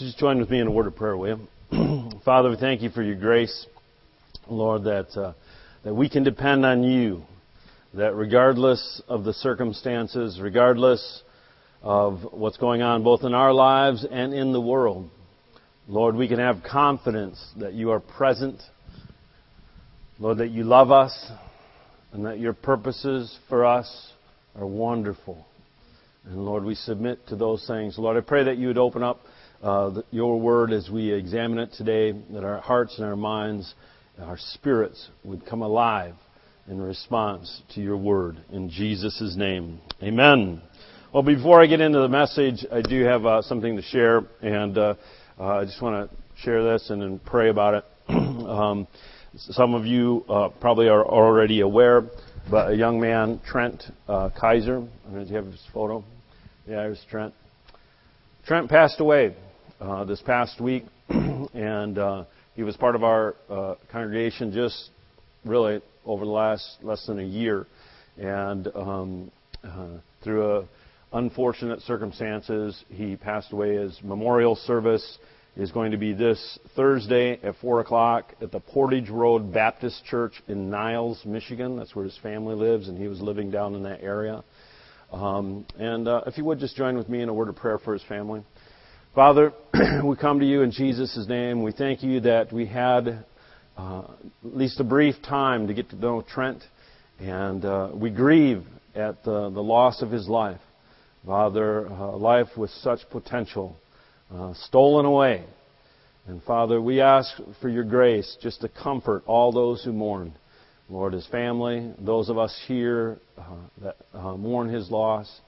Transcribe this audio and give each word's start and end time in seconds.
Just 0.00 0.16
join 0.16 0.38
with 0.38 0.48
me 0.48 0.60
in 0.60 0.66
a 0.66 0.70
word 0.70 0.86
of 0.86 0.96
prayer, 0.96 1.14
will 1.14 1.46
you? 1.70 2.10
Father, 2.24 2.48
we 2.48 2.56
thank 2.56 2.80
you 2.80 2.88
for 2.88 3.02
your 3.02 3.16
grace, 3.16 3.66
Lord, 4.48 4.84
that 4.84 5.08
uh, 5.14 5.34
that 5.84 5.94
we 5.94 6.08
can 6.08 6.24
depend 6.24 6.64
on 6.64 6.82
you. 6.82 7.22
That 7.92 8.14
regardless 8.14 9.02
of 9.08 9.24
the 9.24 9.34
circumstances, 9.34 10.40
regardless 10.40 11.22
of 11.82 12.20
what's 12.32 12.56
going 12.56 12.80
on 12.80 13.04
both 13.04 13.24
in 13.24 13.34
our 13.34 13.52
lives 13.52 14.06
and 14.10 14.32
in 14.32 14.54
the 14.54 14.60
world, 14.60 15.10
Lord, 15.86 16.16
we 16.16 16.28
can 16.28 16.38
have 16.38 16.62
confidence 16.62 17.38
that 17.58 17.74
you 17.74 17.90
are 17.90 18.00
present, 18.00 18.58
Lord, 20.18 20.38
that 20.38 20.48
you 20.48 20.64
love 20.64 20.90
us, 20.90 21.30
and 22.12 22.24
that 22.24 22.38
your 22.38 22.54
purposes 22.54 23.38
for 23.50 23.66
us 23.66 24.12
are 24.56 24.66
wonderful. 24.66 25.44
And 26.24 26.46
Lord, 26.46 26.64
we 26.64 26.74
submit 26.74 27.26
to 27.28 27.36
those 27.36 27.66
things. 27.66 27.98
Lord, 27.98 28.16
I 28.16 28.26
pray 28.26 28.44
that 28.44 28.56
you 28.56 28.68
would 28.68 28.78
open 28.78 29.02
up 29.02 29.20
uh, 29.62 30.02
your 30.10 30.40
word 30.40 30.72
as 30.72 30.88
we 30.90 31.12
examine 31.12 31.58
it 31.58 31.72
today, 31.76 32.12
that 32.30 32.44
our 32.44 32.60
hearts 32.60 32.96
and 32.96 33.06
our 33.06 33.16
minds, 33.16 33.74
and 34.16 34.24
our 34.24 34.38
spirits 34.38 35.08
would 35.24 35.44
come 35.44 35.62
alive 35.62 36.14
in 36.68 36.80
response 36.80 37.62
to 37.74 37.80
your 37.80 37.96
word. 37.96 38.38
In 38.52 38.70
Jesus' 38.70 39.34
name, 39.36 39.80
amen. 40.02 40.62
Well, 41.12 41.22
before 41.22 41.62
I 41.62 41.66
get 41.66 41.80
into 41.80 41.98
the 41.98 42.08
message, 42.08 42.64
I 42.72 42.80
do 42.80 43.04
have 43.04 43.26
uh, 43.26 43.42
something 43.42 43.76
to 43.76 43.82
share, 43.82 44.22
and 44.40 44.78
uh, 44.78 44.94
uh 45.38 45.44
I 45.44 45.64
just 45.64 45.82
want 45.82 46.10
to 46.10 46.16
share 46.42 46.62
this 46.72 46.88
and 46.90 47.02
then 47.02 47.18
pray 47.18 47.50
about 47.50 47.74
it. 47.74 47.84
um, 48.08 48.86
some 49.36 49.74
of 49.74 49.84
you 49.84 50.24
uh, 50.28 50.48
probably 50.60 50.88
are 50.88 51.04
already 51.04 51.60
aware, 51.60 52.02
but 52.50 52.70
a 52.70 52.76
young 52.76 53.00
man, 53.00 53.40
Trent 53.46 53.82
uh, 54.08 54.30
Kaiser, 54.38 54.78
I 54.78 55.10
mean, 55.10 55.24
do 55.24 55.30
you 55.30 55.36
have 55.36 55.46
his 55.46 55.66
photo? 55.74 56.02
Yeah, 56.66 56.76
there's 56.76 57.04
Trent. 57.10 57.34
Trent 58.46 58.70
passed 58.70 59.00
away 59.00 59.34
uh, 59.80 60.04
this 60.04 60.20
past 60.22 60.60
week, 60.60 60.84
and 61.08 61.98
uh, 61.98 62.24
he 62.54 62.62
was 62.62 62.76
part 62.76 62.94
of 62.94 63.02
our 63.02 63.34
uh, 63.48 63.74
congregation 63.90 64.52
just 64.52 64.90
really 65.44 65.80
over 66.04 66.24
the 66.24 66.30
last 66.30 66.78
less 66.82 67.06
than 67.06 67.18
a 67.18 67.24
year, 67.24 67.66
and 68.18 68.68
um, 68.74 69.30
uh, 69.64 69.88
through 70.22 70.58
a 70.58 70.68
unfortunate 71.12 71.80
circumstances, 71.82 72.84
he 72.88 73.16
passed 73.16 73.52
away. 73.52 73.76
His 73.76 73.98
memorial 74.02 74.54
service 74.54 75.18
is 75.56 75.72
going 75.72 75.90
to 75.90 75.96
be 75.96 76.12
this 76.12 76.58
Thursday 76.76 77.40
at 77.42 77.56
4 77.56 77.80
o'clock 77.80 78.34
at 78.40 78.52
the 78.52 78.60
Portage 78.60 79.08
Road 79.08 79.52
Baptist 79.52 80.04
Church 80.04 80.34
in 80.46 80.70
Niles, 80.70 81.20
Michigan. 81.24 81.76
That's 81.76 81.94
where 81.94 82.04
his 82.04 82.16
family 82.22 82.54
lives, 82.54 82.88
and 82.88 82.96
he 82.96 83.08
was 83.08 83.20
living 83.20 83.50
down 83.50 83.74
in 83.74 83.82
that 83.82 84.02
area. 84.02 84.44
Um, 85.10 85.66
and 85.78 86.06
uh, 86.06 86.22
if 86.26 86.38
you 86.38 86.44
would 86.44 86.60
just 86.60 86.76
join 86.76 86.96
with 86.96 87.08
me 87.08 87.22
in 87.22 87.28
a 87.28 87.34
word 87.34 87.48
of 87.48 87.56
prayer 87.56 87.78
for 87.78 87.92
his 87.92 88.02
family. 88.04 88.44
Father, 89.12 89.52
we 90.04 90.16
come 90.16 90.40
to 90.40 90.46
you 90.46 90.62
in 90.62 90.70
Jesus' 90.70 91.26
name. 91.28 91.62
We 91.62 91.72
thank 91.72 92.02
you 92.02 92.20
that 92.20 92.52
we 92.52 92.66
had 92.66 93.24
uh, 93.78 94.02
at 94.44 94.56
least 94.56 94.80
a 94.80 94.84
brief 94.84 95.14
time 95.22 95.68
to 95.68 95.74
get 95.74 95.90
to 95.90 95.96
know 95.96 96.22
Trent, 96.22 96.62
and 97.18 97.64
uh, 97.64 97.90
we 97.94 98.10
grieve 98.10 98.64
at 98.94 99.22
the, 99.24 99.48
the 99.50 99.62
loss 99.62 100.02
of 100.02 100.10
his 100.10 100.28
life. 100.28 100.60
Father, 101.24 101.86
a 101.86 102.16
life 102.16 102.48
with 102.56 102.70
such 102.70 103.00
potential 103.10 103.76
uh, 104.34 104.52
stolen 104.54 105.06
away. 105.06 105.44
And 106.26 106.42
Father, 106.42 106.80
we 106.80 107.00
ask 107.00 107.30
for 107.62 107.68
your 107.68 107.84
grace 107.84 108.36
just 108.42 108.60
to 108.62 108.68
comfort 108.68 109.22
all 109.26 109.52
those 109.52 109.82
who 109.84 109.92
mourn. 109.92 110.34
Lord, 110.88 111.12
his 111.12 111.26
family, 111.28 111.94
those 111.98 112.28
of 112.28 112.36
us 112.36 112.58
here 112.66 113.18
uh, 113.38 113.42
that 113.82 113.96
uh, 114.12 114.36
mourn 114.36 114.68
his 114.68 114.90
loss. 114.90 115.40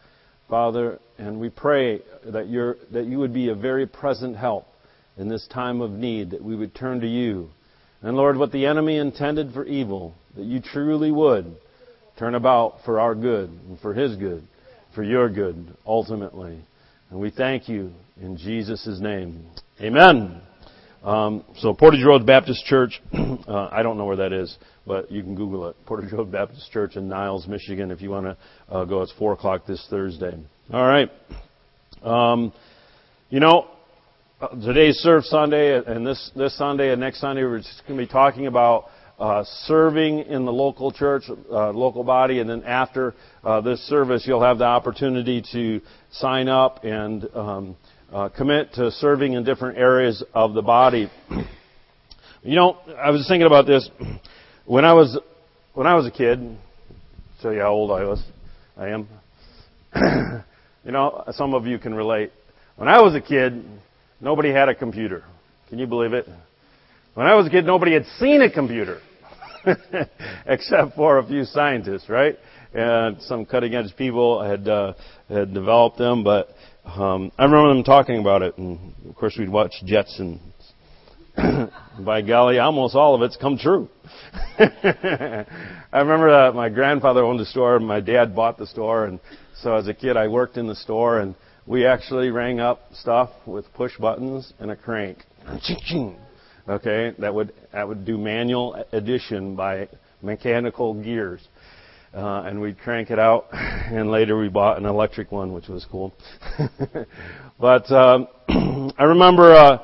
Father, 0.53 0.99
and 1.17 1.41
we 1.41 1.49
pray 1.49 2.03
that, 2.27 2.47
you 2.47 2.75
that 2.91 3.07
you 3.07 3.19
would 3.19 3.33
be 3.33 3.49
a 3.49 3.55
very 3.55 3.87
present 3.87 4.37
help 4.37 4.67
in 5.17 5.27
this 5.27 5.49
time 5.49 5.81
of 5.81 5.93
need, 5.93 6.33
that 6.33 6.45
we 6.45 6.55
would 6.55 6.75
turn 6.75 7.01
to 7.01 7.07
you. 7.07 7.49
And 8.03 8.19
Lord, 8.19 8.37
what 8.37 8.53
the 8.53 8.67
enemy 8.67 8.99
intended 8.99 9.55
for 9.55 9.65
evil, 9.65 10.15
that 10.37 10.45
you 10.45 10.61
truly 10.61 11.11
would 11.11 11.57
turn 12.19 12.35
about 12.35 12.85
for 12.85 13.01
our 13.01 13.15
good 13.15 13.49
and 13.49 13.81
for 13.81 13.95
his 13.95 14.15
good, 14.17 14.47
for 14.95 15.03
your 15.03 15.31
good, 15.31 15.75
ultimately. 15.87 16.59
And 17.09 17.19
we 17.19 17.31
thank 17.31 17.67
you 17.67 17.91
in 18.21 18.37
Jesus' 18.37 18.99
name. 19.01 19.47
Amen. 19.81 20.43
Um, 21.03 21.45
so 21.59 21.75
Portage 21.75 22.05
Road 22.05 22.25
Baptist 22.25 22.65
Church, 22.65 23.03
uh, 23.13 23.69
I 23.73 23.83
don't 23.83 23.99
know 23.99 24.05
where 24.05 24.17
that 24.17 24.33
is, 24.33 24.57
but 24.87 25.11
you 25.11 25.23
can 25.23 25.35
Google 25.35 25.69
it. 25.69 25.77
Portage 25.85 26.13
Road 26.13 26.31
Baptist 26.31 26.71
Church 26.71 26.95
in 26.95 27.09
Niles, 27.09 27.49
Michigan, 27.49 27.91
if 27.91 28.01
you 28.01 28.11
want 28.11 28.27
to 28.27 28.37
uh, 28.69 28.85
go. 28.85 29.03
It's 29.03 29.13
four 29.19 29.33
o'clock 29.33 29.67
this 29.67 29.85
Thursday. 29.91 30.39
All 30.73 30.87
right. 30.87 31.11
Um, 32.03 32.53
you 33.31 33.41
know, 33.41 33.67
uh, 34.41 34.49
today's 34.61 34.97
Serve 34.99 35.25
Sunday, 35.25 35.77
and 35.85 36.07
this 36.07 36.31
this 36.37 36.57
Sunday 36.57 36.93
and 36.93 37.01
next 37.01 37.21
Sunday, 37.21 37.43
we're 37.43 37.59
just 37.59 37.83
going 37.89 37.99
to 37.99 38.07
be 38.07 38.11
talking 38.11 38.47
about 38.47 38.85
uh, 39.19 39.45
serving 39.67 40.21
in 40.21 40.45
the 40.45 40.53
local 40.53 40.93
church, 40.93 41.25
uh, 41.51 41.71
local 41.71 42.05
body, 42.05 42.39
and 42.39 42.49
then 42.49 42.63
after 42.63 43.15
uh, 43.43 43.61
this 43.61 43.81
service, 43.89 44.25
you'll 44.27 44.43
have 44.43 44.59
the 44.59 44.65
opportunity 44.65 45.43
to 45.53 45.81
sign 46.13 46.49
up 46.49 46.85
and 46.85 47.29
um, 47.35 47.77
uh, 48.13 48.29
commit 48.29 48.75
to 48.75 48.91
serving 48.91 49.33
in 49.33 49.45
different 49.45 49.79
areas 49.79 50.23
of 50.35 50.55
the 50.55 50.63
body. 50.63 51.11
you 52.43 52.55
know, 52.55 52.77
I 53.03 53.11
was 53.11 53.27
thinking 53.27 53.47
about 53.47 53.67
this 53.67 53.89
when 54.67 54.85
I 54.85 54.93
was 54.93 55.19
when 55.75 55.87
I 55.87 55.95
was 55.95 56.07
a 56.07 56.11
kid. 56.11 56.57
Tell 57.41 57.53
you 57.53 57.61
how 57.61 57.71
old 57.71 57.91
I 57.91 58.05
was. 58.05 58.23
I 58.77 58.89
am. 58.89 59.09
you 60.85 60.93
know, 60.93 61.25
some 61.33 61.55
of 61.55 61.67
you 61.67 61.79
can 61.79 61.95
relate. 61.95 62.33
When 62.77 62.89
I 62.89 63.01
was 63.01 63.15
a 63.15 63.21
kid, 63.21 63.65
nobody 64.21 64.53
had 64.53 64.69
a 64.69 64.75
computer. 64.75 65.25
Can 65.69 65.79
you 65.79 65.87
believe 65.87 66.13
it? 66.13 66.29
When 67.15 67.27
I 67.27 67.35
was 67.35 67.47
a 67.47 67.51
kid, 67.51 67.65
nobody 67.65 67.95
had 67.95 68.05
seen 68.19 68.43
a 68.43 68.51
computer. 68.51 69.01
Except 70.47 70.97
for 70.97 71.19
a 71.19 71.27
few 71.27 71.45
scientists, 71.45 72.09
right? 72.09 72.37
And 72.75 73.21
some 73.23 73.45
cutting 73.45 73.75
edge 73.75 73.95
people 73.97 74.43
had 74.43 74.67
uh, 74.69 74.95
had 75.29 75.55
developed 75.55 75.99
them, 75.99 76.25
but 76.25 76.49
um, 76.85 77.31
I 77.39 77.45
remember 77.45 77.69
them 77.69 77.85
talking 77.85 78.19
about 78.19 78.43
it, 78.43 78.59
and 78.59 78.95
of 79.09 79.15
course 79.15 79.37
we'd 79.39 79.49
watch 79.49 79.73
Jetsons. 79.85 80.41
By 82.05 82.21
golly, 82.21 82.59
almost 82.59 82.95
all 82.95 83.15
of 83.15 83.23
it's 83.23 83.37
come 83.37 83.57
true. 83.57 83.89
I 84.59 85.47
remember 85.95 86.31
that 86.31 86.53
my 86.55 86.69
grandfather 86.69 87.25
owned 87.25 87.41
a 87.41 87.47
store, 87.47 87.77
and 87.77 87.87
my 87.87 88.01
dad 88.01 88.35
bought 88.35 88.59
the 88.59 88.67
store, 88.67 89.07
and 89.07 89.21
so 89.55 89.75
as 89.75 89.89
a 89.89 89.95
kid 89.95 90.17
I 90.17 90.29
worked 90.29 90.57
in 90.57 90.67
the 90.67 90.75
store, 90.75 91.21
and 91.21 91.35
we 91.67 91.87
actually 91.87 92.31
rang 92.31 92.61
up 92.61 92.81
stuff 92.93 93.31
with 93.47 93.73
push 93.75 93.97
buttons 93.97 94.53
and 94.59 94.71
a 94.71 94.77
crank. 94.77 95.19
Okay, 96.69 97.13
that 97.19 97.35
would 97.35 97.53
that 97.73 97.89
would 97.89 98.05
do 98.05 98.19
manual 98.19 98.85
addition 98.93 99.57
by 99.57 99.89
mechanical 100.21 100.95
gears 100.95 101.47
uh, 102.15 102.43
and 102.47 102.61
we'd 102.61 102.79
crank 102.79 103.11
it 103.11 103.19
out. 103.19 103.47
And 103.93 104.11
later 104.11 104.39
we 104.39 104.49
bought 104.49 104.79
an 104.79 104.87
electric 104.87 105.31
one, 105.31 105.53
which 105.53 105.69
was 105.69 105.85
cool. 105.91 106.15
but 107.61 107.93
um, 107.93 108.27
I 108.97 109.05
remember 109.05 109.53
uh, 109.53 109.79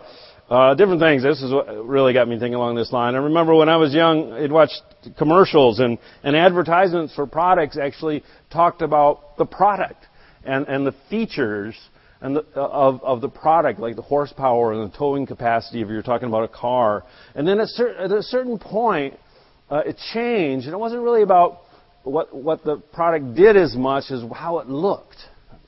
uh, 0.49 0.75
different 0.75 1.00
things. 1.00 1.22
This 1.22 1.43
is 1.43 1.53
what 1.53 1.67
really 1.87 2.15
got 2.15 2.27
me 2.27 2.38
thinking 2.38 2.55
along 2.55 2.77
this 2.77 2.91
line. 2.91 3.15
I 3.15 3.19
remember 3.19 3.55
when 3.55 3.69
I 3.69 3.77
was 3.77 3.93
young, 3.93 4.33
I'd 4.33 4.50
watch 4.50 4.71
commercials 5.19 5.78
and, 5.81 5.99
and 6.22 6.34
advertisements 6.34 7.15
for 7.15 7.27
products 7.27 7.77
actually 7.77 8.25
talked 8.50 8.81
about 8.81 9.37
the 9.37 9.44
product 9.44 10.06
and, 10.43 10.67
and 10.69 10.87
the 10.87 10.94
features 11.11 11.75
and 12.22 12.37
the, 12.37 12.41
of, 12.55 13.03
of 13.03 13.21
the 13.21 13.28
product, 13.28 13.78
like 13.78 13.94
the 13.94 14.03
horsepower 14.03 14.72
and 14.72 14.91
the 14.91 14.97
towing 14.97 15.27
capacity 15.27 15.83
if 15.83 15.88
you're 15.88 16.03
talking 16.03 16.28
about 16.28 16.44
a 16.44 16.49
car. 16.49 17.05
And 17.34 17.47
then 17.47 17.61
at, 17.61 17.69
cer- 17.69 17.97
at 17.97 18.11
a 18.11 18.22
certain 18.22 18.59
point, 18.59 19.19
uh, 19.71 19.83
it 19.84 19.99
changed, 20.15 20.65
and 20.65 20.72
it 20.72 20.78
wasn't 20.78 21.03
really 21.03 21.22
about 21.22 21.61
what 22.08 22.34
what 22.34 22.64
the 22.64 22.76
product 22.92 23.34
did 23.34 23.56
as 23.56 23.76
much 23.76 24.10
as 24.10 24.22
how 24.34 24.58
it 24.58 24.69
looked, 24.69 25.19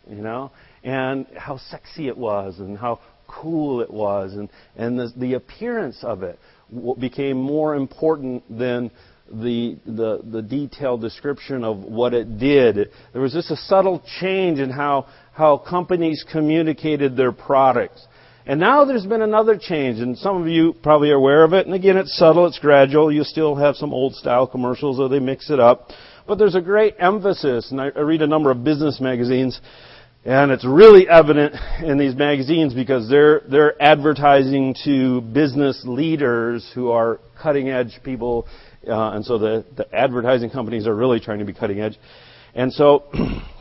you 0.08 0.22
know, 0.22 0.50
and 0.82 1.26
how 1.36 1.58
sexy 1.58 2.08
it 2.08 2.16
was, 2.16 2.58
and 2.58 2.78
how 2.78 3.00
cool 3.26 3.80
it 3.80 3.90
was, 3.90 4.34
and 4.34 4.48
and 4.76 4.98
the 4.98 5.12
the 5.16 5.34
appearance 5.34 5.98
of 6.02 6.22
it 6.22 6.38
became 6.98 7.36
more 7.36 7.74
important 7.74 8.44
than 8.48 8.90
the, 9.30 9.78
the, 9.86 10.20
the 10.24 10.42
detailed 10.42 11.00
description 11.00 11.62
of 11.64 11.78
what 11.78 12.14
it 12.14 12.38
did. 12.38 12.90
There 13.12 13.22
was 13.22 13.32
just 13.32 13.50
a 13.50 13.56
subtle 13.56 14.02
change 14.20 14.58
in 14.58 14.70
how, 14.70 15.06
how 15.32 15.58
companies 15.58 16.24
communicated 16.30 17.16
their 17.16 17.32
products. 17.32 18.06
And 18.46 18.58
now 18.58 18.84
there's 18.84 19.06
been 19.06 19.22
another 19.22 19.56
change, 19.60 20.00
and 20.00 20.18
some 20.18 20.42
of 20.42 20.48
you 20.48 20.74
probably 20.82 21.10
are 21.10 21.16
aware 21.16 21.44
of 21.44 21.52
it. 21.52 21.66
And 21.66 21.74
again, 21.74 21.96
it's 21.96 22.16
subtle, 22.16 22.46
it's 22.46 22.58
gradual. 22.58 23.12
You 23.12 23.22
still 23.22 23.54
have 23.54 23.76
some 23.76 23.92
old 23.92 24.14
style 24.14 24.46
commercials, 24.46 24.98
or 24.98 25.08
they 25.08 25.20
mix 25.20 25.50
it 25.50 25.60
up. 25.60 25.90
But 26.30 26.38
there's 26.38 26.54
a 26.54 26.60
great 26.60 26.94
emphasis, 27.00 27.72
and 27.72 27.80
I 27.80 27.88
read 27.88 28.22
a 28.22 28.26
number 28.28 28.52
of 28.52 28.62
business 28.62 29.00
magazines, 29.00 29.60
and 30.24 30.52
it's 30.52 30.64
really 30.64 31.08
evident 31.08 31.56
in 31.82 31.98
these 31.98 32.14
magazines 32.14 32.72
because 32.72 33.08
they're, 33.08 33.40
they're 33.50 33.82
advertising 33.82 34.76
to 34.84 35.22
business 35.22 35.82
leaders 35.84 36.70
who 36.72 36.92
are 36.92 37.18
cutting 37.42 37.68
edge 37.68 37.98
people, 38.04 38.46
uh, 38.86 39.10
and 39.10 39.24
so 39.24 39.38
the, 39.38 39.64
the 39.76 39.92
advertising 39.92 40.50
companies 40.50 40.86
are 40.86 40.94
really 40.94 41.18
trying 41.18 41.40
to 41.40 41.44
be 41.44 41.52
cutting 41.52 41.80
edge. 41.80 41.98
And 42.54 42.72
so, 42.72 43.06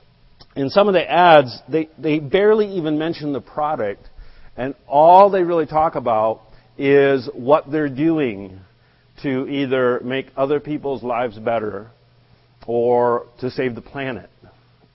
in 0.56 0.70
some 0.70 0.88
of 0.88 0.94
the 0.94 1.10
ads, 1.10 1.60
they, 1.68 1.90
they 1.98 2.20
barely 2.20 2.72
even 2.74 3.00
mention 3.00 3.34
the 3.34 3.42
product, 3.42 4.08
and 4.56 4.76
all 4.88 5.32
they 5.32 5.42
really 5.42 5.66
talk 5.66 5.96
about 5.96 6.42
is 6.78 7.28
what 7.34 7.72
they're 7.72 7.90
doing 7.90 8.60
to 9.24 9.48
either 9.48 10.02
make 10.02 10.28
other 10.38 10.60
people's 10.60 11.02
lives 11.02 11.40
better 11.40 11.90
or 12.70 13.26
to 13.40 13.50
save 13.50 13.74
the 13.74 13.82
planet. 13.82 14.30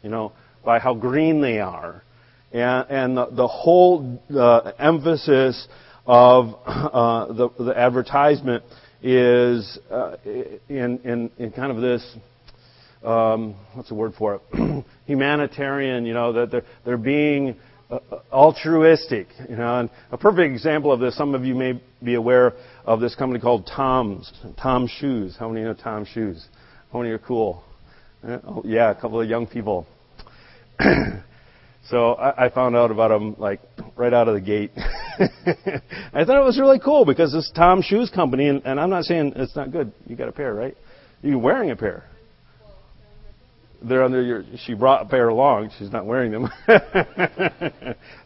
You 0.00 0.08
know, 0.08 0.32
by 0.64 0.78
how 0.78 0.94
green 0.94 1.40
they 1.40 1.58
are. 1.58 2.04
And, 2.52 2.86
and 2.88 3.16
the, 3.16 3.26
the 3.32 3.48
whole 3.48 4.22
uh, 4.32 4.70
emphasis 4.78 5.66
of 6.06 6.54
uh, 6.64 7.32
the, 7.32 7.48
the 7.58 7.76
advertisement 7.76 8.62
is 9.02 9.76
uh, 9.90 10.16
in, 10.24 11.00
in, 11.00 11.30
in 11.36 11.50
kind 11.50 11.72
of 11.72 11.82
this 11.82 12.16
um, 13.02 13.56
what's 13.74 13.88
the 13.88 13.94
word 13.96 14.14
for 14.16 14.36
it? 14.36 14.84
Humanitarian, 15.06 16.06
you 16.06 16.14
know, 16.14 16.32
that 16.32 16.52
they're, 16.52 16.64
they're 16.86 16.96
being 16.96 17.56
uh, 17.90 17.98
altruistic, 18.32 19.26
you 19.48 19.56
know. 19.56 19.80
And 19.80 19.90
a 20.12 20.16
perfect 20.16 20.52
example 20.52 20.92
of 20.92 21.00
this, 21.00 21.16
some 21.16 21.34
of 21.34 21.44
you 21.44 21.56
may 21.56 21.82
be 22.02 22.14
aware 22.14 22.54
of 22.84 23.00
this 23.00 23.14
company 23.16 23.40
called 23.40 23.66
Tom's, 23.66 24.32
Tom 24.62 24.86
Shoes. 24.86 25.36
How 25.38 25.48
many 25.48 25.64
know 25.64 25.74
Tom 25.74 26.06
Shoes? 26.06 26.46
How 26.94 27.00
many 27.00 27.10
are 27.10 27.18
cool? 27.18 27.64
Uh, 28.22 28.38
oh, 28.46 28.62
yeah, 28.64 28.92
a 28.92 28.94
couple 28.94 29.20
of 29.20 29.28
young 29.28 29.48
people. 29.48 29.84
so 31.88 32.12
I, 32.12 32.44
I 32.44 32.50
found 32.50 32.76
out 32.76 32.92
about 32.92 33.08
them 33.08 33.34
like 33.36 33.60
right 33.96 34.12
out 34.12 34.28
of 34.28 34.34
the 34.34 34.40
gate. 34.40 34.70
I 34.78 36.24
thought 36.24 36.40
it 36.40 36.44
was 36.44 36.56
really 36.56 36.78
cool 36.78 37.04
because 37.04 37.32
this 37.32 37.50
Tom 37.52 37.82
Shoes 37.82 38.10
company, 38.10 38.46
and, 38.46 38.62
and 38.64 38.78
I'm 38.78 38.90
not 38.90 39.06
saying 39.06 39.32
it's 39.34 39.56
not 39.56 39.72
good. 39.72 39.90
You 40.06 40.14
got 40.14 40.28
a 40.28 40.32
pair, 40.32 40.54
right? 40.54 40.76
You're 41.20 41.38
wearing 41.38 41.72
a 41.72 41.76
pair 41.76 42.04
they're 43.82 44.04
under 44.04 44.22
your. 44.22 44.44
She 44.64 44.74
brought 44.74 45.02
a 45.02 45.08
pair 45.08 45.28
along. 45.28 45.70
She's 45.78 45.90
not 45.90 46.06
wearing 46.06 46.32
them. 46.32 46.48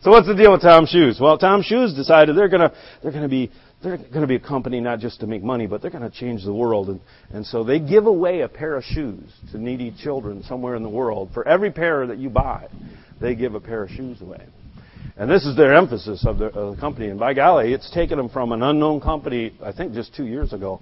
so 0.00 0.10
what's 0.10 0.26
the 0.26 0.34
deal 0.36 0.52
with 0.52 0.62
Tom 0.62 0.86
Shoes? 0.86 1.18
Well, 1.20 1.38
Tom 1.38 1.62
Shoes 1.62 1.94
decided 1.94 2.36
they're 2.36 2.48
gonna 2.48 2.72
they're 3.02 3.12
gonna 3.12 3.28
be 3.28 3.50
they're 3.82 3.96
to 3.96 4.26
be 4.26 4.34
a 4.34 4.40
company 4.40 4.80
not 4.80 4.98
just 4.98 5.20
to 5.20 5.26
make 5.26 5.42
money, 5.42 5.66
but 5.66 5.80
they're 5.80 5.90
to 5.90 6.10
change 6.10 6.44
the 6.44 6.52
world. 6.52 6.88
And, 6.88 7.00
and 7.30 7.46
so 7.46 7.62
they 7.62 7.78
give 7.78 8.06
away 8.06 8.40
a 8.40 8.48
pair 8.48 8.74
of 8.74 8.82
shoes 8.82 9.22
to 9.52 9.58
needy 9.58 9.94
children 10.02 10.42
somewhere 10.42 10.74
in 10.74 10.82
the 10.82 10.88
world. 10.88 11.30
For 11.32 11.46
every 11.46 11.70
pair 11.70 12.06
that 12.08 12.18
you 12.18 12.28
buy, 12.28 12.66
they 13.20 13.36
give 13.36 13.54
a 13.54 13.60
pair 13.60 13.84
of 13.84 13.90
shoes 13.90 14.20
away. 14.20 14.44
And 15.16 15.30
this 15.30 15.44
is 15.44 15.56
their 15.56 15.76
emphasis 15.76 16.24
of 16.26 16.38
the, 16.38 16.46
of 16.46 16.74
the 16.74 16.80
company. 16.80 17.08
And 17.08 17.20
by 17.20 17.34
golly, 17.34 17.72
it's 17.72 17.90
taken 17.92 18.18
them 18.18 18.28
from 18.28 18.50
an 18.52 18.62
unknown 18.62 19.00
company, 19.00 19.52
I 19.62 19.72
think 19.72 19.92
just 19.92 20.14
two 20.14 20.26
years 20.26 20.52
ago, 20.52 20.80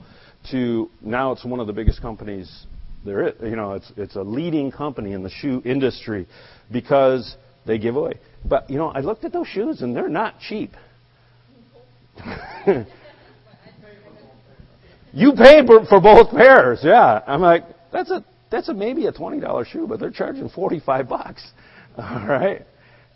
to 0.51 0.91
now 1.03 1.33
it's 1.33 1.45
one 1.45 1.61
of 1.61 1.67
the 1.67 1.73
biggest 1.73 2.01
companies 2.01 2.67
there 3.07 3.29
is, 3.29 3.35
you 3.43 3.57
know, 3.57 3.73
it's, 3.73 3.91
it's 3.97 4.17
a 4.17 4.23
leading 4.23 4.71
company 4.71 5.13
in 5.13 5.23
the 5.23 5.31
shoe 5.31 5.63
industry 5.65 6.27
because 6.71 7.37
they 7.67 7.79
give 7.79 7.97
away. 7.97 8.15
But, 8.45 8.69
you 8.71 8.77
know, 8.77 8.89
I 8.89 9.01
looked 9.01 9.25
at 9.25 9.33
those 9.33 9.47
shoes 9.49 9.83
and 9.83 9.97
they're 9.97 10.09
not 10.09 10.39
cheap. 10.41 10.73
you 15.13 15.33
paid 15.33 15.67
for 15.89 16.01
both 16.01 16.31
pairs, 16.31 16.81
yeah. 16.83 17.21
I'm 17.27 17.41
like, 17.41 17.65
that's 17.93 18.11
a, 18.11 18.25
that's 18.51 18.69
a 18.69 18.75
maybe 18.75 19.07
a 19.07 19.13
$20 19.13 19.67
shoe, 19.67 19.87
but 19.87 20.01
they're 20.01 20.11
charging 20.11 20.49
45 20.49 21.09
bucks. 21.09 21.47
All 21.99 22.27
right. 22.27 22.67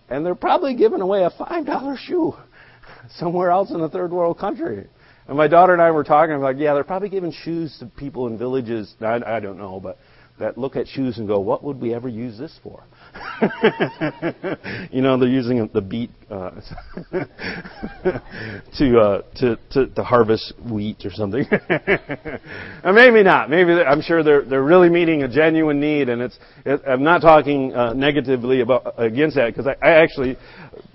And 0.08 0.24
they're 0.26 0.34
probably 0.34 0.74
giving 0.74 1.00
away 1.00 1.22
a 1.22 1.30
$5 1.30 1.98
shoe 1.98 2.34
somewhere 3.16 3.50
else 3.50 3.70
in 3.70 3.80
a 3.80 3.88
third 3.88 4.10
world 4.10 4.38
country. 4.38 4.86
And 5.30 5.36
my 5.36 5.46
daughter 5.46 5.72
and 5.72 5.80
I 5.80 5.92
were 5.92 6.02
talking. 6.02 6.34
I'm 6.34 6.40
like, 6.40 6.56
yeah, 6.58 6.74
they're 6.74 6.82
probably 6.82 7.08
giving 7.08 7.30
shoes 7.30 7.76
to 7.78 7.86
people 7.86 8.26
in 8.26 8.36
villages. 8.36 8.92
I, 9.00 9.20
I 9.24 9.38
don't 9.38 9.58
know, 9.58 9.78
but 9.78 9.96
that 10.40 10.58
look 10.58 10.74
at 10.74 10.88
shoes 10.88 11.18
and 11.18 11.28
go, 11.28 11.38
what 11.38 11.62
would 11.62 11.80
we 11.80 11.94
ever 11.94 12.08
use 12.08 12.36
this 12.36 12.58
for? 12.64 12.82
you 14.90 15.02
know, 15.02 15.16
they're 15.16 15.28
using 15.28 15.70
the 15.72 15.80
beet 15.80 16.10
uh, 16.32 16.50
to, 18.76 18.98
uh, 18.98 19.22
to 19.36 19.56
to 19.70 19.86
to 19.86 20.02
harvest 20.02 20.52
wheat 20.68 21.04
or 21.04 21.12
something. 21.12 21.44
or 22.82 22.92
maybe 22.92 23.22
not. 23.22 23.50
Maybe 23.50 23.70
I'm 23.74 24.02
sure 24.02 24.24
they're 24.24 24.42
they're 24.44 24.64
really 24.64 24.88
meeting 24.88 25.22
a 25.22 25.28
genuine 25.28 25.78
need, 25.78 26.08
and 26.08 26.22
it's. 26.22 26.36
It, 26.66 26.82
I'm 26.84 27.04
not 27.04 27.20
talking 27.22 27.72
uh, 27.72 27.92
negatively 27.92 28.62
about 28.62 28.94
against 28.98 29.36
that 29.36 29.54
because 29.54 29.68
I, 29.68 29.76
I 29.80 30.02
actually 30.02 30.36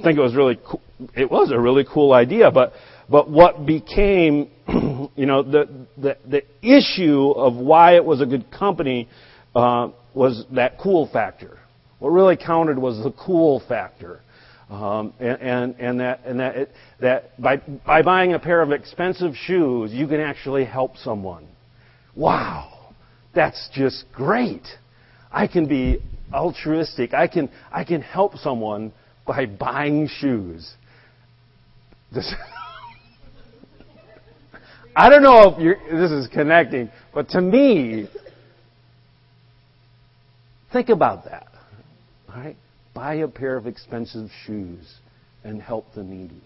think 0.04 0.18
it 0.18 0.22
was 0.22 0.36
really. 0.36 0.58
Co- 0.58 0.82
it 1.16 1.32
was 1.32 1.52
a 1.52 1.60
really 1.60 1.86
cool 1.90 2.12
idea, 2.14 2.52
but 2.52 2.74
but 3.10 3.30
what 3.30 3.66
became, 3.66 4.50
you 5.16 5.26
know, 5.26 5.44
the, 5.44 5.88
the, 5.98 6.18
the 6.28 6.44
issue 6.62 7.32
of 7.32 7.56
why 7.56 7.96
it 7.96 8.04
was 8.04 8.22
a 8.22 8.26
good 8.26 8.50
company 8.52 9.08
uh, 9.56 9.90
was 10.14 10.46
that 10.54 10.80
cool 10.80 11.10
factor. 11.12 11.60
What 12.00 12.10
really 12.10 12.38
counted 12.38 12.78
was 12.78 13.04
the 13.04 13.12
cool 13.12 13.62
factor. 13.68 14.22
Um, 14.70 15.14
and, 15.20 15.42
and, 15.42 15.76
and, 15.80 16.00
that, 16.00 16.22
and 16.26 16.40
that, 16.40 16.56
it, 16.56 16.72
that 17.00 17.40
by, 17.40 17.58
by 17.86 18.02
buying 18.02 18.34
a 18.34 18.40
pair 18.40 18.62
of 18.62 18.72
expensive 18.72 19.36
shoes, 19.36 19.92
you 19.94 20.08
can 20.08 20.20
actually 20.20 20.66
help 20.66 20.98
someone. 20.98 21.48
Wow, 22.16 22.92
that's 23.36 23.70
just 23.74 24.06
great. 24.12 24.66
I 25.32 25.48
can 25.48 25.68
be 25.68 26.02
altruistic. 26.34 27.14
I 27.14 27.28
can, 27.28 27.50
I 27.72 27.84
can 27.84 28.02
help 28.02 28.38
someone 28.38 28.92
by 29.28 29.46
buying 29.46 30.08
shoes. 30.08 30.74
This, 32.12 32.34
I 34.96 35.10
don't 35.10 35.24
know 35.24 35.56
if 35.58 35.92
this 35.92 36.12
is 36.12 36.28
connecting, 36.28 36.90
but 37.14 37.30
to 37.30 37.42
me, 37.42 38.08
think 40.72 40.88
about 40.88 41.26
that. 41.26 41.48
Right? 42.30 42.56
Buy 42.94 43.16
a 43.16 43.28
pair 43.28 43.58
of 43.58 43.68
expensive 43.68 44.30
shoes 44.46 44.96
and 45.44 45.62
help 45.62 45.86
the 45.96 46.04
needy. 46.04 46.42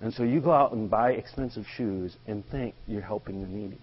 And 0.00 0.12
so 0.14 0.22
you 0.22 0.40
go 0.40 0.52
out 0.52 0.72
and 0.72 0.90
buy 0.90 1.12
expensive 1.12 1.64
shoes 1.76 2.16
and 2.26 2.44
think 2.50 2.74
you're 2.86 3.02
helping 3.02 3.42
the 3.42 3.48
needy. 3.48 3.78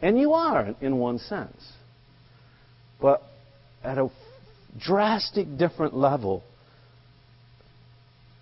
And 0.00 0.18
you 0.18 0.32
are, 0.32 0.74
in 0.80 0.98
one 0.98 1.18
sense. 1.18 1.72
But 3.00 3.22
at 3.82 3.98
a 3.98 4.10
drastic 4.78 5.58
different 5.58 5.94
level, 5.94 6.44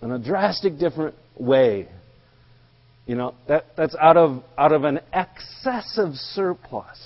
in 0.03 0.11
a 0.11 0.19
drastic 0.19 0.79
different 0.79 1.15
way 1.38 1.88
you 3.11 3.17
know, 3.17 3.35
that, 3.49 3.65
that's 3.77 3.97
out 3.97 4.17
of, 4.17 4.45
out 4.57 4.71
of 4.71 4.85
an 4.85 5.01
excessive 5.12 6.15
surplus. 6.15 6.97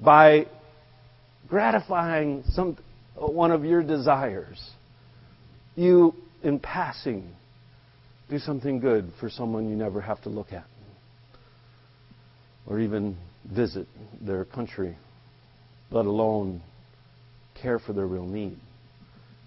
By 0.00 0.46
gratifying 1.46 2.44
some, 2.48 2.78
one 3.14 3.50
of 3.50 3.62
your 3.62 3.82
desires, 3.82 4.70
you, 5.76 6.14
in 6.42 6.58
passing, 6.58 7.30
do 8.30 8.38
something 8.38 8.80
good 8.80 9.12
for 9.20 9.28
someone 9.28 9.68
you 9.68 9.76
never 9.76 10.00
have 10.00 10.22
to 10.22 10.30
look 10.30 10.54
at 10.54 10.64
or 12.66 12.80
even 12.80 13.18
visit 13.44 13.86
their 14.22 14.46
country, 14.46 14.96
let 15.90 16.06
alone 16.06 16.62
care 17.60 17.78
for 17.78 17.92
their 17.92 18.06
real 18.06 18.26
need. 18.26 18.58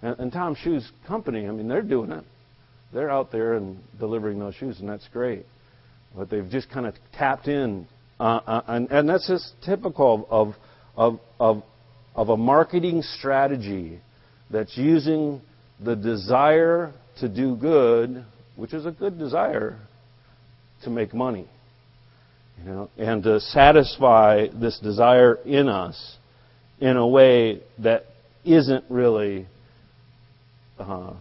And, 0.03 0.19
and 0.19 0.31
Tom 0.31 0.53
Shoe's 0.53 0.87
company, 1.07 1.47
I 1.47 1.49
mean, 1.49 1.67
they're 1.67 1.81
doing 1.81 2.11
it 2.11 2.23
they're 2.93 3.09
out 3.09 3.31
there 3.31 3.55
and 3.55 3.79
delivering 3.99 4.39
those 4.39 4.55
shoes, 4.55 4.79
and 4.79 4.89
that's 4.89 5.07
great. 5.09 5.45
But 6.15 6.29
they've 6.29 6.49
just 6.49 6.69
kind 6.69 6.85
of 6.85 6.95
tapped 7.13 7.47
in, 7.47 7.87
uh, 8.19 8.39
uh, 8.47 8.61
and, 8.67 8.89
and 8.91 9.09
that's 9.09 9.27
just 9.27 9.53
typical 9.63 10.27
of, 10.29 10.55
of, 10.95 11.19
of, 11.39 11.63
of 12.15 12.29
a 12.29 12.37
marketing 12.37 13.01
strategy 13.01 13.99
that's 14.49 14.77
using 14.77 15.41
the 15.83 15.95
desire 15.95 16.93
to 17.19 17.27
do 17.27 17.55
good, 17.55 18.23
which 18.55 18.73
is 18.73 18.85
a 18.85 18.91
good 18.91 19.19
desire, 19.19 19.77
to 20.83 20.89
make 20.89 21.13
money. 21.13 21.47
You 22.59 22.71
know, 22.71 22.89
and 22.97 23.21
to 23.23 23.39
satisfy 23.39 24.47
this 24.51 24.79
desire 24.79 25.35
in 25.45 25.67
us 25.67 26.17
in 26.79 26.97
a 26.97 27.07
way 27.07 27.61
that 27.79 28.05
isn't 28.43 28.85
really 28.89 29.45
uh, 30.79 31.13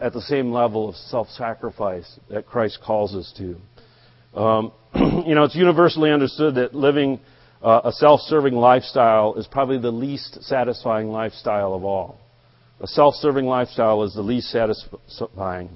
at 0.00 0.12
the 0.12 0.22
same 0.22 0.52
level 0.52 0.88
of 0.88 0.96
self 0.96 1.28
sacrifice 1.28 2.18
that 2.30 2.46
Christ 2.46 2.78
calls 2.84 3.14
us 3.14 3.32
to. 3.36 4.38
Um, 4.38 4.72
you 5.26 5.34
know, 5.34 5.44
it's 5.44 5.54
universally 5.54 6.10
understood 6.10 6.54
that 6.56 6.74
living 6.74 7.20
uh, 7.62 7.82
a 7.84 7.92
self 7.92 8.20
serving 8.20 8.54
lifestyle 8.54 9.34
is 9.34 9.46
probably 9.46 9.78
the 9.78 9.90
least 9.90 10.42
satisfying 10.42 11.08
lifestyle 11.08 11.74
of 11.74 11.84
all. 11.84 12.18
A 12.80 12.86
self 12.86 13.14
serving 13.16 13.44
lifestyle 13.44 14.02
is 14.04 14.14
the 14.14 14.22
least 14.22 14.48
satisfying. 14.50 15.68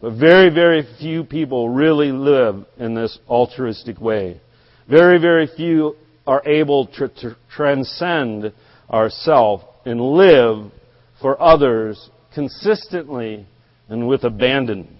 But 0.00 0.18
very, 0.18 0.52
very 0.52 0.84
few 0.98 1.22
people 1.22 1.68
really 1.68 2.10
live 2.10 2.66
in 2.76 2.94
this 2.94 3.16
altruistic 3.28 4.00
way. 4.00 4.40
Very, 4.88 5.20
very 5.20 5.46
few 5.46 5.94
are 6.26 6.42
able 6.44 6.86
to, 6.86 7.08
to 7.08 7.36
transcend 7.54 8.52
ourself 8.90 9.62
and 9.84 10.00
live 10.00 10.72
for 11.20 11.40
others 11.40 12.10
consistently 12.34 13.46
and 13.88 14.08
with 14.08 14.24
abandon. 14.24 14.98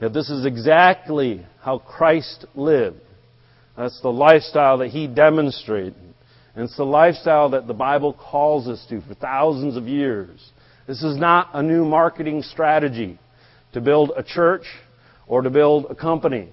Yet 0.00 0.12
this 0.12 0.30
is 0.30 0.46
exactly 0.46 1.44
how 1.60 1.78
Christ 1.78 2.46
lived. 2.54 3.00
That's 3.76 4.00
the 4.00 4.12
lifestyle 4.12 4.78
that 4.78 4.88
he 4.88 5.06
demonstrated. 5.06 5.94
And 6.54 6.64
it's 6.64 6.76
the 6.76 6.84
lifestyle 6.84 7.50
that 7.50 7.66
the 7.66 7.74
Bible 7.74 8.12
calls 8.12 8.66
us 8.66 8.84
to 8.90 9.00
for 9.02 9.14
thousands 9.14 9.76
of 9.76 9.86
years. 9.86 10.50
This 10.86 11.02
is 11.02 11.16
not 11.16 11.50
a 11.52 11.62
new 11.62 11.84
marketing 11.84 12.42
strategy 12.42 13.18
to 13.72 13.80
build 13.80 14.12
a 14.16 14.22
church 14.22 14.64
or 15.26 15.42
to 15.42 15.50
build 15.50 15.86
a 15.90 15.94
company. 15.94 16.48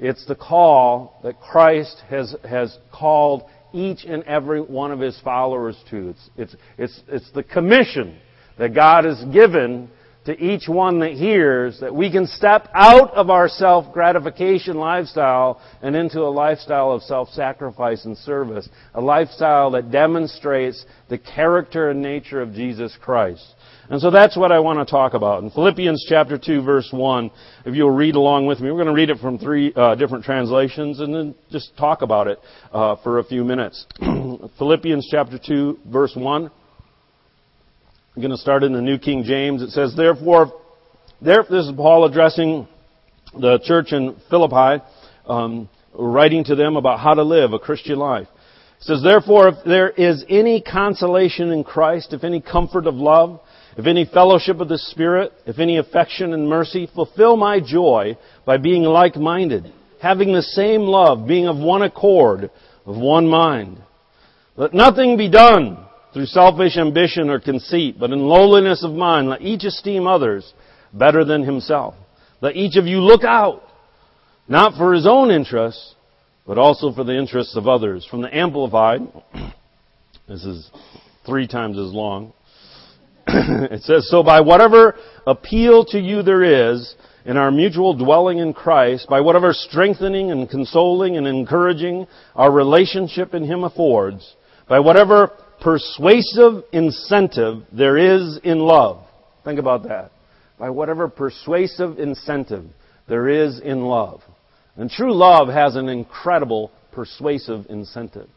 It's 0.00 0.26
the 0.26 0.34
call 0.34 1.20
that 1.22 1.40
Christ 1.40 2.02
has, 2.08 2.34
has 2.48 2.76
called 2.92 3.44
each 3.72 4.04
and 4.04 4.22
every 4.24 4.60
one 4.60 4.90
of 4.90 5.00
his 5.00 5.18
followers 5.22 5.76
to. 5.90 6.08
It's, 6.08 6.30
it's, 6.36 6.56
it's, 6.78 7.02
it's 7.08 7.30
the 7.32 7.42
commission 7.42 8.18
that 8.58 8.74
God 8.74 9.04
has 9.04 9.22
given 9.32 9.90
to 10.26 10.38
each 10.42 10.68
one 10.68 10.98
that 11.00 11.12
hears 11.12 11.78
that 11.80 11.94
we 11.94 12.10
can 12.10 12.26
step 12.26 12.68
out 12.74 13.12
of 13.12 13.30
our 13.30 13.48
self-gratification 13.48 14.76
lifestyle 14.76 15.60
and 15.82 15.94
into 15.94 16.20
a 16.20 16.28
lifestyle 16.28 16.90
of 16.90 17.02
self-sacrifice 17.02 18.04
and 18.04 18.18
service. 18.18 18.68
A 18.94 19.00
lifestyle 19.00 19.70
that 19.70 19.92
demonstrates 19.92 20.84
the 21.08 21.18
character 21.18 21.90
and 21.90 22.02
nature 22.02 22.42
of 22.42 22.52
Jesus 22.52 22.96
Christ. 23.00 23.54
And 23.88 24.00
so 24.00 24.10
that's 24.10 24.36
what 24.36 24.50
I 24.50 24.58
want 24.58 24.80
to 24.80 24.90
talk 24.90 25.14
about. 25.14 25.44
In 25.44 25.50
Philippians 25.50 26.04
chapter 26.08 26.36
2 26.36 26.60
verse 26.62 26.88
1, 26.90 27.30
if 27.66 27.76
you'll 27.76 27.90
read 27.90 28.16
along 28.16 28.46
with 28.46 28.58
me, 28.58 28.72
we're 28.72 28.82
going 28.82 28.88
to 28.88 29.00
read 29.00 29.10
it 29.10 29.18
from 29.18 29.38
three 29.38 29.72
uh, 29.76 29.94
different 29.94 30.24
translations 30.24 30.98
and 30.98 31.14
then 31.14 31.36
just 31.52 31.76
talk 31.76 32.02
about 32.02 32.26
it 32.26 32.40
uh, 32.72 32.96
for 33.04 33.20
a 33.20 33.24
few 33.24 33.44
minutes. 33.44 33.86
Philippians 34.58 35.06
chapter 35.08 35.38
2 35.38 35.78
verse 35.86 36.14
1. 36.16 36.50
I'm 38.16 38.22
going 38.22 38.32
to 38.32 38.38
start 38.38 38.62
in 38.62 38.72
the 38.72 38.80
New 38.80 38.96
King 38.96 39.24
James. 39.24 39.60
It 39.60 39.72
says, 39.72 39.94
therefore, 39.94 40.50
there, 41.20 41.42
this 41.42 41.66
is 41.66 41.72
Paul 41.76 42.06
addressing 42.06 42.66
the 43.38 43.58
church 43.62 43.92
in 43.92 44.16
Philippi, 44.30 44.82
um, 45.26 45.68
writing 45.92 46.42
to 46.44 46.54
them 46.54 46.76
about 46.76 46.98
how 46.98 47.12
to 47.12 47.22
live 47.22 47.52
a 47.52 47.58
Christian 47.58 47.98
life. 47.98 48.26
It 48.78 48.84
says, 48.84 49.02
therefore, 49.02 49.48
if 49.48 49.56
there 49.66 49.90
is 49.90 50.24
any 50.30 50.62
consolation 50.62 51.50
in 51.52 51.62
Christ, 51.62 52.14
if 52.14 52.24
any 52.24 52.40
comfort 52.40 52.86
of 52.86 52.94
love, 52.94 53.38
if 53.76 53.84
any 53.84 54.06
fellowship 54.06 54.60
of 54.60 54.70
the 54.70 54.78
Spirit, 54.78 55.34
if 55.44 55.58
any 55.58 55.76
affection 55.76 56.32
and 56.32 56.48
mercy, 56.48 56.88
fulfill 56.94 57.36
my 57.36 57.60
joy 57.60 58.16
by 58.46 58.56
being 58.56 58.84
like-minded, 58.84 59.70
having 60.00 60.32
the 60.32 60.40
same 60.40 60.80
love, 60.80 61.28
being 61.28 61.48
of 61.48 61.58
one 61.58 61.82
accord, 61.82 62.50
of 62.86 62.96
one 62.96 63.28
mind. 63.28 63.76
Let 64.56 64.72
nothing 64.72 65.18
be 65.18 65.28
done 65.30 65.85
through 66.16 66.24
selfish 66.24 66.78
ambition 66.78 67.28
or 67.28 67.38
conceit, 67.38 67.96
but 68.00 68.10
in 68.10 68.20
lowliness 68.20 68.82
of 68.82 68.90
mind, 68.90 69.28
let 69.28 69.42
each 69.42 69.64
esteem 69.64 70.06
others 70.06 70.50
better 70.94 71.26
than 71.26 71.42
himself. 71.42 71.94
Let 72.40 72.56
each 72.56 72.76
of 72.76 72.86
you 72.86 73.00
look 73.00 73.22
out, 73.22 73.62
not 74.48 74.78
for 74.78 74.94
his 74.94 75.06
own 75.06 75.30
interests, 75.30 75.94
but 76.46 76.56
also 76.56 76.90
for 76.90 77.04
the 77.04 77.14
interests 77.14 77.54
of 77.54 77.68
others. 77.68 78.06
From 78.10 78.22
the 78.22 78.34
Amplified, 78.34 79.00
this 80.26 80.42
is 80.42 80.70
three 81.26 81.46
times 81.46 81.76
as 81.76 81.92
long. 81.92 82.32
it 83.26 83.82
says, 83.82 84.08
So 84.08 84.22
by 84.22 84.40
whatever 84.40 84.94
appeal 85.26 85.84
to 85.84 85.98
you 85.98 86.22
there 86.22 86.70
is 86.70 86.94
in 87.26 87.36
our 87.36 87.50
mutual 87.50 87.92
dwelling 87.92 88.38
in 88.38 88.54
Christ, 88.54 89.06
by 89.06 89.20
whatever 89.20 89.52
strengthening 89.52 90.30
and 90.30 90.48
consoling 90.48 91.18
and 91.18 91.26
encouraging 91.26 92.06
our 92.34 92.50
relationship 92.50 93.34
in 93.34 93.44
Him 93.44 93.64
affords, 93.64 94.34
by 94.66 94.80
whatever 94.80 95.32
persuasive 95.60 96.64
incentive 96.72 97.62
there 97.72 97.96
is 97.96 98.38
in 98.42 98.58
love. 98.58 99.04
Think 99.44 99.58
about 99.58 99.84
that. 99.84 100.12
By 100.58 100.70
whatever 100.70 101.08
persuasive 101.08 101.98
incentive 101.98 102.64
there 103.08 103.28
is 103.28 103.60
in 103.60 103.82
love. 103.82 104.20
And 104.76 104.90
true 104.90 105.14
love 105.14 105.48
has 105.48 105.76
an 105.76 105.88
incredible 105.88 106.70
persuasive 106.92 107.66
incentive. 107.68 108.28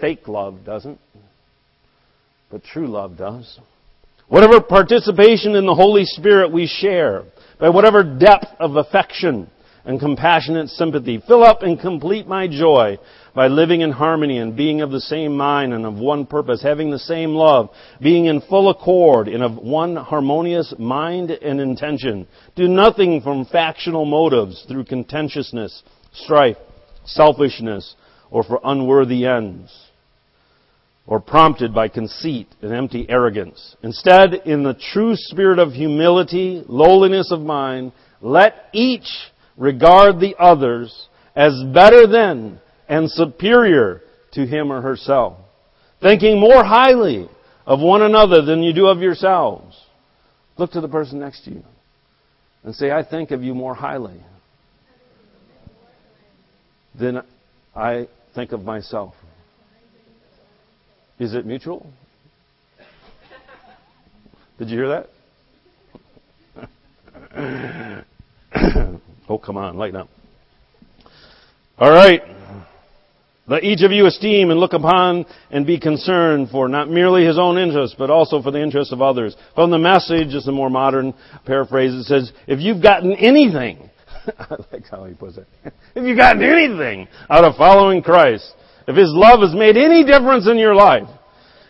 Fake 0.00 0.26
love 0.26 0.64
doesn't 0.64 0.98
but 2.52 2.62
true 2.62 2.86
love 2.86 3.16
does. 3.16 3.58
Whatever 4.28 4.60
participation 4.60 5.56
in 5.56 5.66
the 5.66 5.74
Holy 5.74 6.04
Spirit 6.04 6.52
we 6.52 6.66
share, 6.66 7.24
by 7.58 7.70
whatever 7.70 8.02
depth 8.04 8.46
of 8.60 8.76
affection 8.76 9.50
and 9.84 9.98
compassionate 9.98 10.68
sympathy, 10.68 11.22
fill 11.26 11.42
up 11.42 11.62
and 11.62 11.80
complete 11.80 12.26
my 12.26 12.46
joy 12.46 12.98
by 13.34 13.48
living 13.48 13.80
in 13.80 13.90
harmony 13.90 14.38
and 14.38 14.56
being 14.56 14.80
of 14.80 14.90
the 14.90 15.00
same 15.00 15.36
mind 15.36 15.72
and 15.72 15.84
of 15.84 15.94
one 15.94 16.26
purpose, 16.26 16.62
having 16.62 16.90
the 16.90 16.98
same 16.98 17.30
love, 17.30 17.70
being 18.00 18.26
in 18.26 18.40
full 18.42 18.70
accord 18.70 19.28
and 19.28 19.42
of 19.42 19.56
one 19.56 19.96
harmonious 19.96 20.72
mind 20.78 21.30
and 21.30 21.60
intention. 21.60 22.26
Do 22.54 22.68
nothing 22.68 23.22
from 23.22 23.46
factional 23.46 24.04
motives 24.04 24.64
through 24.68 24.84
contentiousness, 24.84 25.82
strife, 26.12 26.58
selfishness, 27.04 27.96
or 28.30 28.44
for 28.44 28.60
unworthy 28.62 29.26
ends 29.26 29.72
or 31.06 31.20
prompted 31.20 31.74
by 31.74 31.88
conceit 31.88 32.48
and 32.62 32.72
empty 32.72 33.06
arrogance. 33.08 33.76
Instead, 33.82 34.34
in 34.46 34.62
the 34.62 34.78
true 34.92 35.14
spirit 35.14 35.58
of 35.58 35.72
humility, 35.72 36.62
lowliness 36.68 37.32
of 37.32 37.40
mind, 37.40 37.92
let 38.20 38.66
each 38.72 39.08
regard 39.56 40.20
the 40.20 40.34
others 40.38 41.08
as 41.34 41.52
better 41.72 42.06
than 42.06 42.60
and 42.88 43.10
superior 43.10 44.02
to 44.32 44.46
him 44.46 44.72
or 44.72 44.80
herself, 44.80 45.38
thinking 46.00 46.38
more 46.40 46.64
highly 46.64 47.28
of 47.66 47.80
one 47.80 48.02
another 48.02 48.42
than 48.42 48.62
you 48.62 48.72
do 48.72 48.86
of 48.86 49.00
yourselves. 49.00 49.76
Look 50.58 50.72
to 50.72 50.80
the 50.80 50.88
person 50.88 51.20
next 51.20 51.44
to 51.44 51.50
you 51.50 51.62
and 52.64 52.74
say, 52.74 52.90
I 52.90 53.04
think 53.04 53.30
of 53.30 53.42
you 53.42 53.54
more 53.54 53.74
highly 53.74 54.20
than 56.98 57.22
I 57.74 58.08
think 58.34 58.52
of 58.52 58.62
myself. 58.62 59.14
Is 61.18 61.34
it 61.34 61.46
mutual? 61.46 61.86
Did 64.58 64.68
you 64.68 64.78
hear 64.78 65.06
that? 67.34 68.04
oh, 69.32 69.38
come 69.38 69.56
on, 69.56 69.76
lighten 69.76 69.96
up. 69.96 70.08
All 71.78 71.90
right. 71.90 72.20
Let 73.46 73.64
each 73.64 73.82
of 73.82 73.90
you 73.90 74.06
esteem 74.06 74.50
and 74.50 74.60
look 74.60 74.72
upon 74.72 75.26
and 75.50 75.66
be 75.66 75.80
concerned 75.80 76.50
for 76.50 76.68
not 76.68 76.88
merely 76.88 77.24
his 77.24 77.38
own 77.38 77.58
interests, 77.58 77.96
but 77.98 78.08
also 78.08 78.40
for 78.40 78.50
the 78.50 78.62
interests 78.62 78.92
of 78.92 79.02
others. 79.02 79.34
From 79.54 79.70
the 79.70 79.78
message, 79.78 80.28
is 80.28 80.46
a 80.46 80.52
more 80.52 80.70
modern 80.70 81.12
paraphrase, 81.44 81.92
it 81.92 82.04
says, 82.04 82.32
if 82.46 82.60
you've 82.60 82.82
gotten 82.82 83.12
anything, 83.14 83.90
I 84.38 84.56
like 84.70 84.84
how 84.88 85.04
he 85.04 85.14
puts 85.14 85.38
it, 85.38 85.46
if 85.96 86.04
you've 86.04 86.16
gotten 86.16 86.42
anything 86.42 87.08
out 87.28 87.44
of 87.44 87.56
following 87.56 88.02
Christ, 88.02 88.54
if 88.86 88.96
His 88.96 89.10
love 89.10 89.40
has 89.40 89.54
made 89.54 89.76
any 89.76 90.04
difference 90.04 90.48
in 90.48 90.58
your 90.58 90.74
life, 90.74 91.08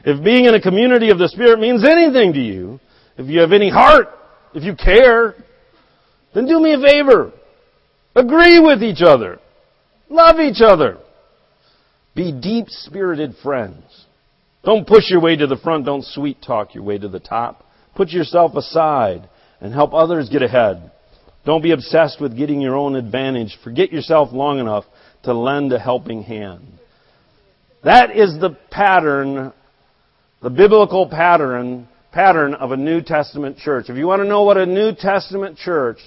if 0.05 0.23
being 0.23 0.45
in 0.47 0.55
a 0.55 0.61
community 0.61 1.11
of 1.11 1.19
the 1.19 1.29
Spirit 1.29 1.59
means 1.59 1.85
anything 1.85 2.33
to 2.35 2.41
you, 2.41 2.81
if 3.17 3.29
you 3.29 3.41
have 3.41 3.53
any 3.53 3.71
heart, 3.71 4.09
if 4.55 4.63
you 4.63 4.75
care, 4.75 5.35
then 6.35 6.47
do 6.47 6.61
me 6.61 6.75
a 6.75 6.81
favor. 6.81 7.33
Agree 8.15 8.61
with 8.61 8.83
each 8.83 9.03
other. 9.03 9.39
Love 10.09 10.39
each 10.39 10.61
other. 10.61 10.99
Be 12.15 12.33
deep 12.33 12.67
spirited 12.69 13.35
friends. 13.43 13.85
Don't 14.65 14.87
push 14.87 15.05
your 15.09 15.21
way 15.21 15.37
to 15.37 15.47
the 15.47 15.57
front. 15.57 15.87
Don't 15.87 16.05
sweet 16.05 16.43
talk 16.43 16.75
your 16.75 16.85
way 16.85 16.99
to 16.99 17.09
the 17.09 17.21
top. 17.21 17.65
Put 17.95 18.11
yourself 18.11 18.55
aside 18.55 19.29
and 19.61 19.73
help 19.73 19.95
others 19.95 20.29
get 20.29 20.43
ahead. 20.43 20.91
Don't 21.45 21.63
be 21.63 21.73
obsessed 21.73 22.21
with 22.21 22.37
getting 22.37 22.61
your 22.61 22.77
own 22.77 22.95
advantage. 22.95 23.59
Forget 23.65 23.93
yourself 23.93 24.33
long 24.33 24.59
enough 24.59 24.85
to 25.25 25.33
lend 25.33 25.73
a 25.73 25.79
helping 25.79 26.23
hand. 26.23 26.79
That 27.83 28.17
is 28.17 28.39
the 28.39 28.57
pattern, 28.71 29.53
the 30.41 30.51
biblical 30.51 31.09
pattern, 31.09 31.89
pattern 32.13 32.55
of 32.55 32.71
a 32.71 32.77
New 32.77 33.01
Testament 33.01 33.59
church. 33.59 33.87
If 33.89 33.97
you 33.97 34.07
want 34.07 34.23
to 34.23 34.29
know 34.29 34.43
what 34.45 34.57
a 34.57 34.67
New 34.67 34.93
Testament 34.95 35.57
church 35.57 35.99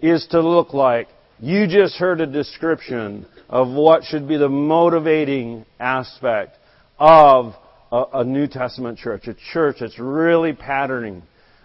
is 0.00 0.26
to 0.30 0.40
look 0.40 0.72
like, 0.72 1.08
you 1.40 1.66
just 1.66 1.96
heard 1.96 2.20
a 2.20 2.26
description 2.26 3.26
of 3.48 3.68
what 3.68 4.04
should 4.04 4.28
be 4.28 4.36
the 4.36 4.48
motivating 4.48 5.64
aspect 5.78 6.58
of 6.98 7.54
a, 7.90 8.04
a 8.14 8.24
New 8.24 8.46
Testament 8.46 8.98
church. 8.98 9.26
A 9.26 9.34
church 9.52 9.76
that's 9.80 9.98
really 9.98 10.52
patterning 10.52 11.22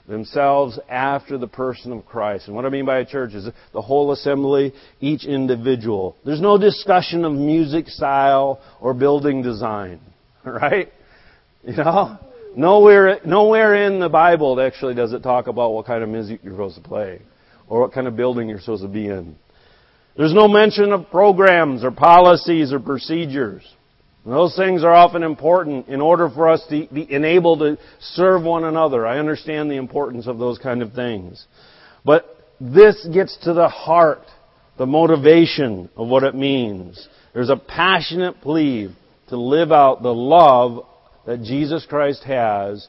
themselves 0.08 0.80
after 0.88 1.38
the 1.38 1.48
person 1.48 1.92
of 1.92 2.06
Christ. 2.06 2.48
And 2.48 2.56
what 2.56 2.66
I 2.66 2.70
mean 2.70 2.86
by 2.86 3.00
a 3.00 3.06
church 3.06 3.34
is 3.34 3.50
the 3.74 3.82
whole 3.82 4.12
assembly, 4.12 4.74
each 5.02 5.26
individual. 5.26 6.16
There's 6.24 6.42
no 6.42 6.58
discussion 6.58 7.26
of 7.26 7.34
music 7.34 7.88
style 7.88 8.62
or 8.80 8.94
building 8.94 9.42
design, 9.42 10.00
right? 10.46 10.92
You 11.64 11.76
know? 11.76 12.20
Nowhere, 12.56 13.20
nowhere 13.26 13.88
in 13.88 14.00
the 14.00 14.08
Bible 14.08 14.62
actually 14.62 14.94
does 14.94 15.12
it 15.12 15.22
talk 15.22 15.48
about 15.48 15.74
what 15.74 15.86
kind 15.86 16.02
of 16.02 16.08
music 16.08 16.40
you're 16.42 16.54
supposed 16.54 16.76
to 16.76 16.82
play 16.82 17.22
or 17.68 17.82
what 17.82 17.92
kind 17.92 18.08
of 18.08 18.16
building 18.16 18.48
you're 18.48 18.62
supposed 18.62 18.84
to 18.84 18.88
be 18.88 19.08
in. 19.08 19.36
There's 20.18 20.34
no 20.34 20.48
mention 20.48 20.94
of 20.94 21.10
programs 21.10 21.84
or 21.84 21.92
policies 21.92 22.72
or 22.72 22.80
procedures. 22.80 23.64
And 24.24 24.34
those 24.34 24.56
things 24.56 24.84
are 24.84 24.94
often 24.94 25.24
important 25.24 25.88
in 25.88 26.02
order 26.02 26.30
for 26.30 26.50
us 26.50 26.66
to 26.70 26.88
be 26.92 27.12
enabled 27.12 27.60
to 27.60 27.78
serve 28.00 28.44
one 28.44 28.64
another. 28.64 29.06
I 29.06 29.20
understand 29.20 29.70
the 29.70 29.76
importance 29.76 30.26
of 30.26 30.40
those 30.40 30.58
kind 30.58 30.82
of 30.82 30.94
things. 30.94 31.46
But 32.04 32.26
this 32.60 33.08
gets 33.14 33.38
to 33.44 33.54
the 33.54 33.68
heart, 33.68 34.24
the 34.78 34.86
motivation 34.86 35.90
of 35.96 36.08
what 36.08 36.24
it 36.24 36.34
means. 36.34 37.08
There's 37.34 37.50
a 37.50 37.58
passionate 37.58 38.42
plea 38.42 38.96
to 39.30 39.38
live 39.38 39.72
out 39.72 40.02
the 40.02 40.14
love 40.14 40.86
that 41.26 41.44
Jesus 41.44 41.86
Christ 41.88 42.24
has 42.24 42.88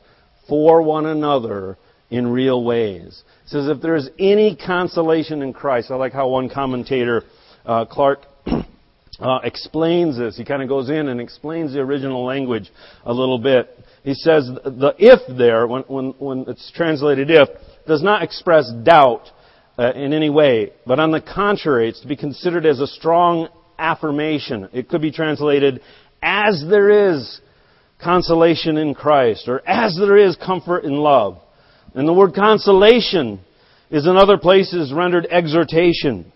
for 0.49 0.81
one 0.81 1.07
another 1.07 1.77
in 2.09 2.29
real 2.29 2.63
ways. 2.63 3.23
Says 3.47 3.69
if 3.69 3.81
there 3.81 3.95
is 3.95 4.11
any 4.19 4.57
consolation 4.57 5.41
in 5.41 5.53
Christ, 5.53 5.91
I 5.93 5.95
like 5.95 6.13
how 6.13 6.29
one 6.29 6.49
commentator, 6.49 7.23
uh, 7.65 7.85
Clarke, 7.85 8.27
uh, 8.47 9.39
explains 9.45 10.19
this. 10.19 10.37
He 10.37 10.45
kind 10.45 10.63
of 10.63 10.69
goes 10.69 10.91
in 10.91 11.09
and 11.09 11.21
explains 11.21 11.73
the 11.73 11.79
original 11.79 12.25
language 12.25 12.71
a 13.05 13.13
little 13.13 13.39
bit. 13.39 13.71
He 14.03 14.15
says 14.15 14.49
the 14.49 14.95
if 14.99 15.21
there, 15.39 15.67
when, 15.69 15.83
when, 15.83 16.15
when 16.19 16.45
it's 16.49 16.73
translated 16.75 17.31
if, 17.31 17.49
does 17.87 18.03
not 18.03 18.25
express 18.25 18.69
doubt 18.83 19.31
uh, 19.79 19.93
in 19.95 20.13
any 20.13 20.31
way, 20.31 20.73
but 20.85 20.99
on 20.99 21.13
the 21.13 21.21
contrary, 21.21 21.89
it's 21.89 22.01
to 22.01 22.09
be 22.09 22.17
considered 22.17 22.67
as 22.67 22.81
a 22.81 22.87
strong 22.87 23.49
affirmation. 23.79 24.69
It 24.73 24.89
could 24.89 25.03
be 25.03 25.13
translated 25.13 25.83
as 26.21 26.65
there 26.69 27.13
is 27.13 27.41
consolation 28.03 28.77
in 28.77 28.95
Christ, 28.95 29.47
or 29.47 29.67
as 29.69 29.97
there 29.97 30.17
is 30.17 30.37
comfort 30.37 30.85
in 30.85 30.97
love. 30.97 31.39
And 31.97 32.07
the 32.07 32.13
word 32.13 32.35
consolation 32.35 33.41
is 33.91 34.07
in 34.07 34.19
other 34.19 34.37
places 34.37 34.93
rendered 34.93 35.27
exhortation, 35.31 36.31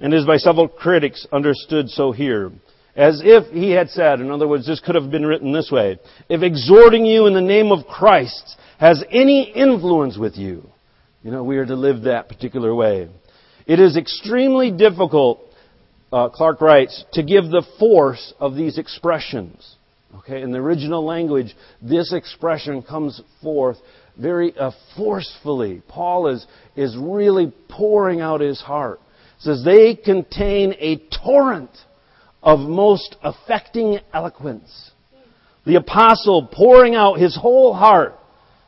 and 0.00 0.14
is 0.14 0.24
by 0.24 0.38
several 0.38 0.66
critics 0.66 1.26
understood 1.30 1.90
so 1.90 2.10
here. 2.10 2.50
As 2.96 3.20
if 3.22 3.52
he 3.52 3.72
had 3.72 3.90
said, 3.90 4.20
in 4.20 4.30
other 4.30 4.48
words, 4.48 4.66
this 4.66 4.80
could 4.80 4.94
have 4.94 5.10
been 5.10 5.26
written 5.26 5.52
this 5.52 5.70
way, 5.70 5.98
if 6.30 6.42
exhorting 6.42 7.04
you 7.04 7.26
in 7.26 7.34
the 7.34 7.42
name 7.42 7.70
of 7.70 7.86
Christ 7.86 8.56
has 8.78 9.04
any 9.10 9.42
influence 9.42 10.16
with 10.16 10.36
you, 10.36 10.70
you 11.22 11.30
know, 11.30 11.44
we 11.44 11.58
are 11.58 11.66
to 11.66 11.76
live 11.76 12.02
that 12.02 12.28
particular 12.28 12.74
way. 12.74 13.08
It 13.66 13.80
is 13.80 13.98
extremely 13.98 14.70
difficult, 14.70 15.40
uh, 16.12 16.30
Clarke 16.30 16.62
writes, 16.62 17.04
to 17.12 17.22
give 17.22 17.44
the 17.44 17.66
force 17.78 18.32
of 18.40 18.54
these 18.54 18.78
expressions. 18.78 19.76
Okay, 20.18 20.40
in 20.42 20.52
the 20.52 20.58
original 20.58 21.04
language, 21.04 21.54
this 21.82 22.12
expression 22.12 22.82
comes 22.82 23.20
forth 23.42 23.76
very 24.18 24.56
uh, 24.56 24.70
forcefully. 24.96 25.82
Paul 25.88 26.28
is, 26.28 26.46
is 26.76 26.96
really 26.96 27.52
pouring 27.68 28.20
out 28.20 28.40
his 28.40 28.60
heart. 28.60 29.00
It 29.38 29.42
says 29.42 29.62
they 29.64 29.94
contain 29.94 30.74
a 30.78 31.02
torrent 31.24 31.70
of 32.42 32.60
most 32.60 33.16
affecting 33.22 33.98
eloquence. 34.12 34.90
The 35.66 35.76
apostle 35.76 36.48
pouring 36.52 36.94
out 36.94 37.18
his 37.18 37.36
whole 37.36 37.72
heart 37.72 38.14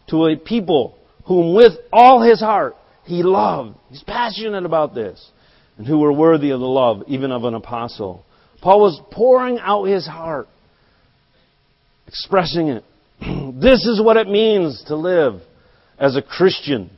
to 0.09 0.27
a 0.27 0.37
people 0.37 0.99
whom 1.27 1.55
with 1.55 1.73
all 1.93 2.23
his 2.23 2.41
heart 2.41 2.75
he 3.05 3.23
loved. 3.23 3.77
He's 3.91 4.03
passionate 4.03 4.65
about 4.65 4.95
this. 4.95 5.31
And 5.79 5.87
who 5.87 5.99
were 5.99 6.13
worthy 6.13 6.51
of 6.51 6.61
the 6.61 6.67
love, 6.67 7.03
even 7.07 7.31
of 7.31 7.45
an 7.45 7.55
apostle. 7.55 8.25
Paul 8.63 8.81
was 8.81 9.01
pouring 9.13 9.59
out 9.59 9.85
his 9.85 10.07
heart, 10.07 10.49
expressing 12.07 12.69
it. 12.69 12.85
this 13.61 13.87
is 13.87 14.01
what 14.03 14.17
it 14.17 14.29
means 14.29 14.85
to 14.89 14.97
live 14.97 15.41
as 15.99 16.17
a 16.17 16.23
Christian. 16.23 16.91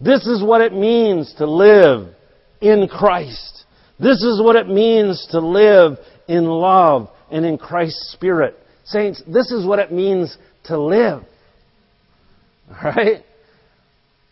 This 0.00 0.26
is 0.26 0.42
what 0.42 0.60
it 0.60 0.72
means 0.72 1.34
to 1.38 1.46
live 1.46 2.14
in 2.60 2.88
Christ. 2.88 3.64
This 3.98 4.22
is 4.22 4.40
what 4.42 4.56
it 4.56 4.68
means 4.68 5.26
to 5.30 5.40
live 5.40 5.98
in 6.28 6.44
love 6.44 7.08
and 7.30 7.44
in 7.44 7.58
Christ's 7.58 8.12
Spirit. 8.12 8.56
Saints, 8.84 9.22
this 9.26 9.50
is 9.50 9.66
what 9.66 9.78
it 9.78 9.92
means 9.92 10.36
to 10.64 10.78
live. 10.78 11.22
Alright? 12.70 13.24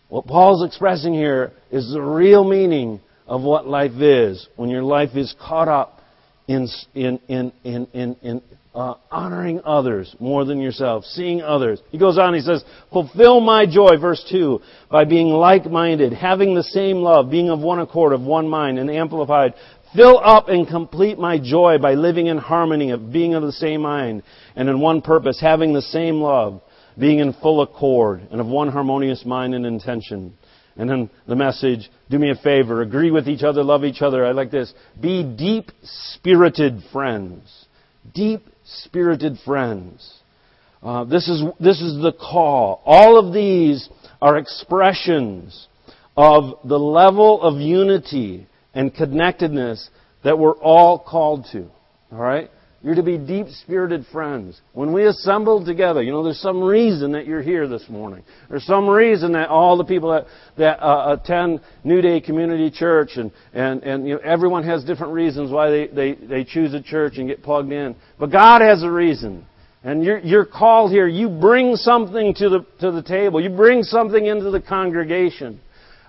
What 0.09 0.27
Paul's 0.27 0.65
expressing 0.65 1.15
here 1.15 1.53
is 1.71 1.91
the 1.93 2.03
real 2.03 2.45
meaning 2.45 3.01
of 3.27 3.43
what 3.43 3.67
life 3.67 3.93
is 3.93 4.47
when 4.57 4.69
your 4.69 4.83
life 4.83 5.17
is 5.17 5.35
caught 5.41 5.69
up 5.69 6.01
in, 6.49 6.69
in, 6.95 7.19
in, 7.29 7.53
in, 7.65 7.87
in, 7.95 8.17
in 8.23 8.43
uh, 8.75 8.95
honoring 9.11 9.61
others 9.65 10.15
more 10.19 10.45
than 10.45 10.61
yourself, 10.61 11.05
seeing 11.05 11.43
others. 11.43 11.81
He 11.91 11.99
goes 11.99 12.19
on, 12.19 12.35
he 12.35 12.41
says, 12.41 12.65
Fulfill 12.91 13.41
my 13.41 13.67
joy, 13.67 13.99
verse 14.01 14.25
2, 14.31 14.61
by 14.91 15.05
being 15.05 15.29
like 15.29 15.67
minded, 15.67 16.13
having 16.13 16.55
the 16.55 16.63
same 16.63 16.99
love, 16.99 17.31
being 17.31 17.51
of 17.51 17.61
one 17.61 17.81
accord, 17.81 18.13
of 18.13 18.23
one 18.23 18.49
mind, 18.49 18.79
and 18.79 18.91
amplified. 18.91 19.55
Fill 19.95 20.19
up 20.19 20.49
and 20.49 20.67
complete 20.67 21.19
my 21.19 21.39
joy 21.39 21.77
by 21.79 21.95
living 21.95 22.29
in 22.29 22.39
harmony, 22.39 22.93
of 22.93 23.13
being 23.13 23.35
of 23.35 23.43
the 23.43 23.53
same 23.53 23.83
mind, 23.83 24.23
and 24.57 24.69
in 24.71 24.81
one 24.81 25.03
purpose, 25.03 25.39
having 25.39 25.75
the 25.75 25.83
same 25.83 26.21
love 26.23 26.63
being 26.99 27.19
in 27.19 27.33
full 27.35 27.63
accord 27.63 28.27
and 28.31 28.41
of 28.41 28.47
one 28.47 28.69
harmonious 28.69 29.25
mind 29.25 29.55
and 29.55 29.67
intention. 29.67 30.35
And 30.77 30.89
then 30.89 31.11
the 31.27 31.37
message, 31.37 31.91
do 32.11 32.19
me 32.19 32.31
a 32.31 32.35
favor, 32.35 32.81
agree 32.81 33.11
with 33.11 33.29
each 33.29 33.43
other, 33.43 33.63
love 33.63 33.85
each 33.85 34.01
other. 34.01 34.25
I 34.25 34.33
like 34.33 34.51
this. 34.51 34.73
Be 34.99 35.23
deep 35.23 35.71
spirited 35.83 36.83
friends. 36.93 37.67
Deep 38.15 38.47
spirited 38.85 39.39
friends. 39.45 40.21
Uh, 40.83 41.05
this, 41.05 41.29
is, 41.29 41.43
this 41.61 41.81
is 41.81 42.03
the 42.03 42.13
call. 42.13 42.83
All 42.85 43.19
of 43.19 43.33
these 43.33 43.89
are 44.21 44.37
expressions 44.37 45.69
of 46.17 46.59
the 46.65 46.79
level 46.79 47.41
of 47.41 47.61
unity 47.61 48.47
and 48.75 48.95
connectedness 48.95 49.89
that 50.25 50.39
we're 50.39 50.59
all 50.59 50.99
called 50.99 51.47
to. 51.53 51.69
All 52.11 52.19
right? 52.19 52.51
You're 52.83 52.97
to 52.97 53.03
be 53.03 53.17
deep 53.17 53.47
spirited 53.49 54.05
friends. 54.11 54.61
When 54.73 54.93
we 54.93 55.07
assemble 55.07 55.65
together, 55.65 56.03
you 56.03 56.11
know, 56.11 56.25
there's 56.25 56.41
some 56.41 56.61
reason 56.61 57.13
that 57.13 57.27
you're 57.27 57.43
here 57.43 57.69
this 57.69 57.89
morning. 57.89 58.25
There's 58.51 58.65
some 58.65 58.89
reason 58.89 59.33
that 59.33 59.51
all 59.51 59.77
the 59.77 59.85
people 59.85 60.11
that, 60.11 60.27
that 60.59 60.83
uh, 60.83 61.17
attend 61.17 61.61
New 61.85 62.01
Day 62.01 62.21
Community 62.21 62.73
Church 62.73 63.11
and, 63.17 63.31
and, 63.53 63.85
and 63.85 64.09
you 64.09 64.15
know, 64.15 64.21
everyone 64.25 64.65
has 64.65 64.83
different 64.83 65.13
reasons 65.13 65.53
why 65.53 65.71
they, 65.71 65.87
they, 65.87 66.15
they 66.15 66.45
choose 66.45 66.75
a 66.75 66.83
church 66.83 67.19
and 67.19 67.29
get 67.29 67.45
plugged 67.45 67.71
in. 67.71 67.95
But 68.19 68.33
God 68.33 68.63
has 68.63 68.83
a 68.83 68.91
reason. 68.91 69.47
And 69.85 70.03
you're, 70.03 70.19
you're 70.19 70.47
called 70.47 70.91
here. 70.91 71.07
You 71.07 71.29
bring 71.29 71.77
something 71.77 72.35
to 72.35 72.49
the, 72.49 72.67
to 72.81 72.91
the 72.91 73.03
table. 73.03 73.41
You 73.41 73.51
bring 73.51 73.85
something 73.85 74.27
into 74.27 74.51
the 74.51 74.61
congregation. 74.61 75.61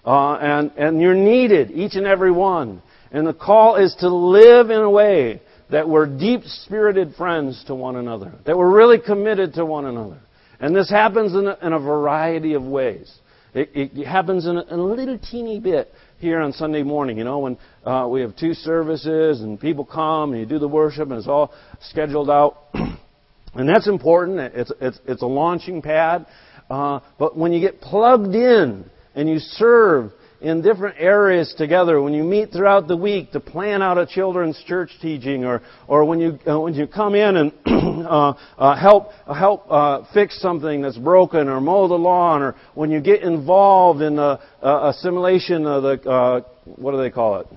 Uh, 0.03 0.33
and, 0.33 0.71
and 0.75 0.99
you're 0.99 1.13
needed, 1.13 1.69
each 1.69 1.95
and 1.95 2.07
every 2.07 2.31
one. 2.31 2.81
And 3.11 3.27
the 3.27 3.33
call 3.33 3.75
is 3.75 3.95
to 3.99 4.09
live 4.09 4.71
in 4.71 4.79
a 4.79 4.89
way 4.89 5.39
that 5.71 5.87
we're 5.87 6.05
deep 6.05 6.41
spirited 6.43 7.15
friends 7.15 7.63
to 7.67 7.75
one 7.75 7.95
another, 7.95 8.33
that 8.45 8.57
we're 8.57 8.73
really 8.73 8.99
committed 8.99 9.53
to 9.55 9.65
one 9.65 9.85
another. 9.85 10.19
And 10.59 10.75
this 10.75 10.89
happens 10.89 11.33
in 11.33 11.47
a, 11.47 11.57
in 11.61 11.73
a 11.73 11.79
variety 11.79 12.53
of 12.53 12.63
ways. 12.63 13.11
It, 13.53 13.69
it 13.73 14.05
happens 14.07 14.47
in 14.47 14.57
a, 14.57 14.61
in 14.63 14.79
a, 14.79 14.83
little 14.83 15.19
teeny 15.19 15.59
bit 15.59 15.91
here 16.17 16.39
on 16.39 16.53
Sunday 16.53 16.81
morning, 16.81 17.17
you 17.17 17.23
know, 17.23 17.39
when 17.39 17.57
uh, 17.85 18.07
we 18.09 18.21
have 18.21 18.35
two 18.35 18.53
services 18.53 19.41
and 19.41 19.59
people 19.59 19.85
come 19.85 20.31
and 20.31 20.39
you 20.39 20.45
do 20.47 20.57
the 20.57 20.67
worship 20.67 21.09
and 21.09 21.19
it's 21.19 21.27
all 21.27 21.53
scheduled 21.81 22.29
out. 22.29 22.63
and 22.73 23.69
that's 23.69 23.87
important. 23.87 24.39
It's, 24.39 24.71
it's, 24.81 24.99
it's 25.05 25.21
a 25.21 25.27
launching 25.27 25.81
pad. 25.81 26.25
Uh, 26.69 27.01
but 27.19 27.37
when 27.37 27.53
you 27.53 27.59
get 27.59 27.79
plugged 27.79 28.33
in 28.33 28.89
and 29.13 29.29
you 29.29 29.37
serve 29.37 30.11
in 30.43 30.61
different 30.61 30.97
areas 30.99 31.55
together, 31.57 32.01
when 32.01 32.13
you 32.13 32.23
meet 32.23 32.51
throughout 32.51 32.89
the 32.89 32.97
week 32.97 33.31
to 33.31 33.39
plan 33.39 33.81
out 33.81 33.97
a 33.97 34.05
children's 34.05 34.61
church 34.67 34.91
teaching, 35.01 35.45
or, 35.45 35.61
or 35.87 36.03
when, 36.03 36.19
you, 36.19 36.37
uh, 36.45 36.59
when 36.59 36.73
you 36.73 36.85
come 36.85 37.15
in 37.15 37.37
and 37.37 37.53
uh, 37.65 38.33
uh, 38.57 38.75
help, 38.75 39.13
help 39.25 39.65
uh, 39.71 40.03
fix 40.13 40.41
something 40.41 40.81
that's 40.81 40.97
broken, 40.97 41.47
or 41.47 41.61
mow 41.61 41.87
the 41.87 41.95
lawn, 41.95 42.41
or 42.41 42.55
when 42.75 42.91
you 42.91 42.99
get 42.99 43.23
involved 43.23 44.01
in 44.01 44.17
the 44.17 44.37
uh, 44.61 44.91
assimilation 44.93 45.65
of 45.65 45.83
the, 45.83 46.09
uh, 46.09 46.41
what 46.75 46.91
do 46.91 46.97
they 46.97 47.09
call 47.09 47.39
it? 47.39 47.47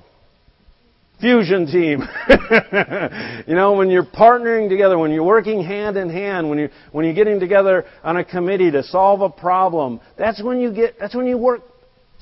Fusion 1.21 1.67
team. 1.67 2.03
you 3.49 3.55
know, 3.55 3.73
when 3.73 3.91
you're 3.91 4.05
partnering 4.05 4.69
together, 4.69 4.97
when 4.97 5.11
you're 5.11 5.25
working 5.25 5.65
hand 5.65 5.97
in 5.97 6.11
hand, 6.11 6.49
when 6.49 6.59
you 6.59 6.69
when 6.93 7.07
you're 7.07 7.15
getting 7.15 7.41
together 7.41 7.87
on 8.05 8.19
a 8.19 8.25
committee 8.25 8.71
to 8.71 8.83
solve 8.83 9.23
a 9.23 9.31
problem, 9.31 9.99
that's 10.19 10.43
when 10.43 10.61
you 10.61 10.75
get 10.75 10.99
that's 11.01 11.15
when 11.15 11.27
you 11.27 11.39
work 11.39 11.63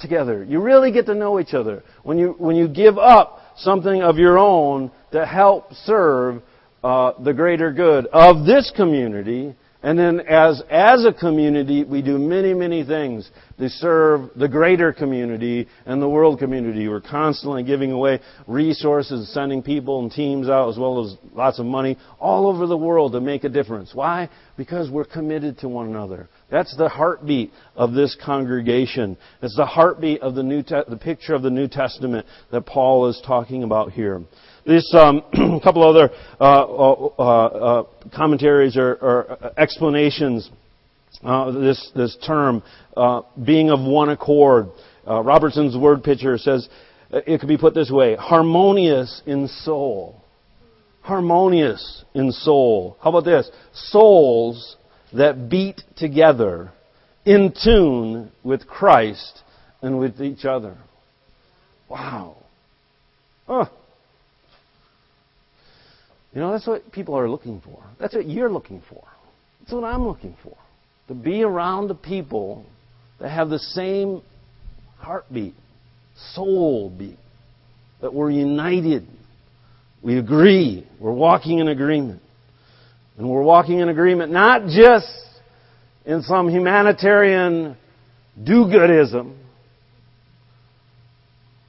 together. 0.04 0.44
You 0.44 0.60
really 0.60 0.92
get 0.92 1.06
to 1.06 1.14
know 1.14 1.40
each 1.40 1.54
other. 1.54 1.82
When 2.02 2.18
you, 2.18 2.36
when 2.38 2.54
you 2.54 2.68
give 2.68 2.98
up 2.98 3.40
something 3.56 4.02
of 4.02 4.18
your 4.18 4.38
own 4.38 4.90
to 5.12 5.24
help 5.24 5.72
serve 5.72 6.42
uh, 6.82 7.12
the 7.22 7.32
greater 7.32 7.72
good 7.72 8.06
of 8.12 8.44
this 8.44 8.70
community, 8.76 9.54
and 9.84 9.98
then 9.98 10.20
as, 10.20 10.62
as 10.70 11.04
a 11.04 11.12
community, 11.12 11.84
we 11.84 12.00
do 12.00 12.16
many, 12.18 12.54
many 12.54 12.84
things 12.84 13.30
to 13.58 13.68
serve 13.68 14.30
the 14.34 14.48
greater 14.48 14.94
community 14.94 15.68
and 15.84 16.00
the 16.00 16.08
world 16.08 16.38
community. 16.38 16.88
We're 16.88 17.02
constantly 17.02 17.64
giving 17.64 17.92
away 17.92 18.20
resources, 18.46 19.32
sending 19.34 19.62
people 19.62 20.00
and 20.00 20.10
teams 20.10 20.48
out, 20.48 20.70
as 20.70 20.78
well 20.78 21.04
as 21.04 21.16
lots 21.34 21.58
of 21.58 21.66
money 21.66 21.98
all 22.18 22.46
over 22.46 22.66
the 22.66 22.78
world 22.78 23.12
to 23.12 23.20
make 23.20 23.44
a 23.44 23.50
difference. 23.50 23.90
Why? 23.94 24.30
Because 24.56 24.90
we're 24.90 25.04
committed 25.04 25.58
to 25.58 25.68
one 25.68 25.88
another. 25.88 26.30
That's 26.50 26.76
the 26.76 26.88
heartbeat 26.88 27.52
of 27.74 27.94
this 27.94 28.16
congregation. 28.22 29.16
It's 29.42 29.56
the 29.56 29.66
heartbeat 29.66 30.20
of 30.20 30.34
the 30.34 30.42
New 30.42 30.62
Te- 30.62 30.82
the 30.88 30.96
picture 30.96 31.34
of 31.34 31.42
the 31.42 31.50
New 31.50 31.68
Testament 31.68 32.26
that 32.52 32.66
Paul 32.66 33.08
is 33.08 33.20
talking 33.26 33.62
about 33.62 33.92
here. 33.92 34.22
This 34.66 34.94
um, 34.94 35.22
couple 35.62 35.82
other 35.82 36.10
uh, 36.40 36.44
uh, 36.44 37.22
uh, 37.22 37.82
commentaries 38.14 38.76
or, 38.76 38.94
or 38.94 39.52
explanations. 39.56 40.50
Uh, 41.22 41.52
this 41.52 41.90
this 41.94 42.16
term 42.26 42.62
uh, 42.96 43.22
being 43.42 43.70
of 43.70 43.80
one 43.80 44.10
accord. 44.10 44.66
Uh, 45.08 45.22
Robertson's 45.22 45.76
word 45.76 46.02
picture 46.02 46.36
says 46.36 46.68
it 47.10 47.40
could 47.40 47.48
be 47.48 47.56
put 47.56 47.74
this 47.74 47.90
way: 47.90 48.16
harmonious 48.16 49.22
in 49.24 49.48
soul. 49.48 50.20
Harmonious 51.00 52.04
in 52.14 52.32
soul. 52.32 52.96
How 53.00 53.10
about 53.10 53.24
this? 53.24 53.50
Souls 53.72 54.76
that 55.14 55.48
beat 55.48 55.80
together 55.96 56.70
in 57.24 57.54
tune 57.62 58.30
with 58.42 58.66
Christ 58.66 59.42
and 59.80 59.98
with 59.98 60.20
each 60.20 60.44
other. 60.44 60.76
Wow. 61.88 62.36
Oh. 63.48 63.70
You 66.32 66.40
know, 66.40 66.52
that's 66.52 66.66
what 66.66 66.90
people 66.90 67.16
are 67.16 67.28
looking 67.28 67.60
for. 67.60 67.82
That's 68.00 68.14
what 68.14 68.26
you're 68.26 68.50
looking 68.50 68.82
for. 68.88 69.04
That's 69.60 69.72
what 69.72 69.84
I'm 69.84 70.06
looking 70.06 70.36
for. 70.42 70.56
To 71.08 71.14
be 71.14 71.42
around 71.42 71.88
the 71.88 71.94
people 71.94 72.66
that 73.20 73.30
have 73.30 73.50
the 73.50 73.58
same 73.58 74.22
heartbeat, 74.98 75.54
soul 76.32 76.90
beat, 76.90 77.18
that 78.00 78.12
we're 78.12 78.30
united. 78.30 79.06
We 80.02 80.18
agree. 80.18 80.86
We're 80.98 81.12
walking 81.12 81.60
in 81.60 81.68
agreement. 81.68 82.20
And 83.16 83.28
we're 83.28 83.42
walking 83.42 83.78
in 83.78 83.88
agreement 83.88 84.32
not 84.32 84.66
just 84.66 85.06
in 86.04 86.22
some 86.22 86.48
humanitarian 86.48 87.76
do-goodism, 88.42 89.36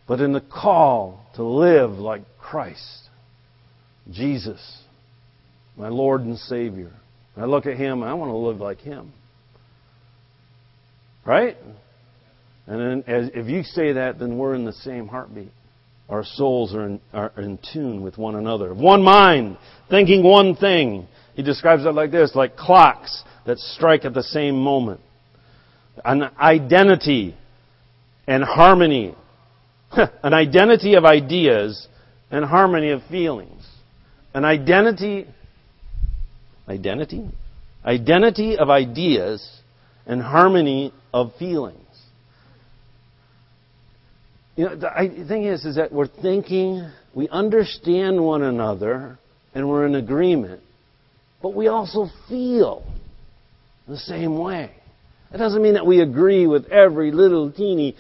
but 0.07 0.19
in 0.21 0.33
the 0.33 0.41
call 0.41 1.25
to 1.35 1.43
live 1.43 1.91
like 1.91 2.21
Christ, 2.39 3.09
Jesus, 4.11 4.59
my 5.77 5.89
Lord 5.89 6.21
and 6.21 6.37
Savior. 6.37 6.91
I 7.37 7.45
look 7.45 7.65
at 7.65 7.77
Him, 7.77 8.03
I 8.03 8.13
want 8.13 8.29
to 8.29 8.37
live 8.37 8.57
like 8.57 8.79
Him. 8.79 9.11
Right? 11.25 11.57
And 12.67 12.79
then, 12.79 13.03
as, 13.07 13.29
if 13.33 13.47
you 13.47 13.63
say 13.63 13.93
that, 13.93 14.19
then 14.19 14.37
we're 14.37 14.55
in 14.55 14.65
the 14.65 14.73
same 14.73 15.07
heartbeat. 15.07 15.51
Our 16.07 16.23
souls 16.23 16.73
are 16.75 16.85
in, 16.85 17.01
are 17.13 17.31
in 17.37 17.59
tune 17.73 18.01
with 18.01 18.17
one 18.17 18.35
another. 18.35 18.73
One 18.73 19.03
mind, 19.03 19.57
thinking 19.89 20.23
one 20.23 20.55
thing. 20.55 21.07
He 21.35 21.43
describes 21.43 21.85
it 21.85 21.93
like 21.93 22.11
this, 22.11 22.33
like 22.33 22.55
clocks 22.55 23.23
that 23.45 23.59
strike 23.59 24.05
at 24.05 24.13
the 24.13 24.23
same 24.23 24.55
moment. 24.55 25.01
An 26.03 26.23
identity 26.39 27.35
and 28.25 28.43
harmony. 28.43 29.15
An 29.91 30.33
identity 30.33 30.95
of 30.95 31.05
ideas 31.05 31.87
and 32.31 32.43
harmony 32.45 32.91
of 32.91 33.01
feelings. 33.09 33.65
An 34.33 34.45
identity, 34.45 35.27
identity? 36.67 37.29
Identity 37.85 38.57
of 38.57 38.69
ideas 38.69 39.61
and 40.05 40.21
harmony 40.21 40.93
of 41.13 41.31
feelings. 41.37 41.79
You 44.55 44.65
know, 44.65 44.75
the 44.75 45.25
thing 45.27 45.43
is, 45.43 45.65
is 45.65 45.75
that 45.75 45.91
we're 45.91 46.07
thinking, 46.07 46.89
we 47.13 47.27
understand 47.27 48.23
one 48.23 48.41
another, 48.41 49.19
and 49.53 49.67
we're 49.67 49.85
in 49.85 49.95
agreement, 49.95 50.61
but 51.45 51.53
we 51.53 51.67
also 51.67 52.07
feel 52.27 52.83
the 53.87 53.99
same 53.99 54.39
way. 54.39 54.71
It 55.31 55.37
doesn't 55.37 55.61
mean 55.61 55.75
that 55.75 55.85
we 55.85 56.01
agree 56.01 56.47
with 56.47 56.65
every 56.69 57.11
little 57.11 57.51
teeny 57.51 57.95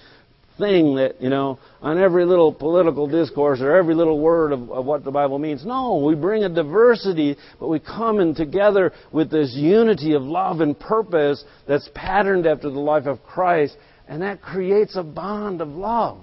thing 0.57 0.95
that, 0.95 1.21
you 1.21 1.29
know, 1.29 1.59
on 1.79 1.99
every 1.99 2.25
little 2.25 2.51
political 2.51 3.05
discourse 3.05 3.61
or 3.61 3.75
every 3.75 3.93
little 3.93 4.19
word 4.19 4.51
of, 4.51 4.71
of, 4.71 4.85
what 4.85 5.03
the 5.03 5.11
Bible 5.11 5.37
means. 5.37 5.63
No, 5.63 5.97
we 6.03 6.15
bring 6.15 6.43
a 6.43 6.49
diversity, 6.49 7.37
but 7.59 7.67
we 7.67 7.79
come 7.79 8.19
in 8.19 8.33
together 8.33 8.91
with 9.11 9.29
this 9.29 9.53
unity 9.53 10.15
of 10.15 10.23
love 10.23 10.59
and 10.61 10.79
purpose 10.79 11.43
that's 11.67 11.87
patterned 11.93 12.47
after 12.47 12.71
the 12.71 12.79
life 12.79 13.05
of 13.05 13.21
Christ, 13.21 13.77
and 14.07 14.23
that 14.23 14.41
creates 14.41 14.95
a 14.95 15.03
bond 15.03 15.61
of 15.61 15.67
love 15.67 16.17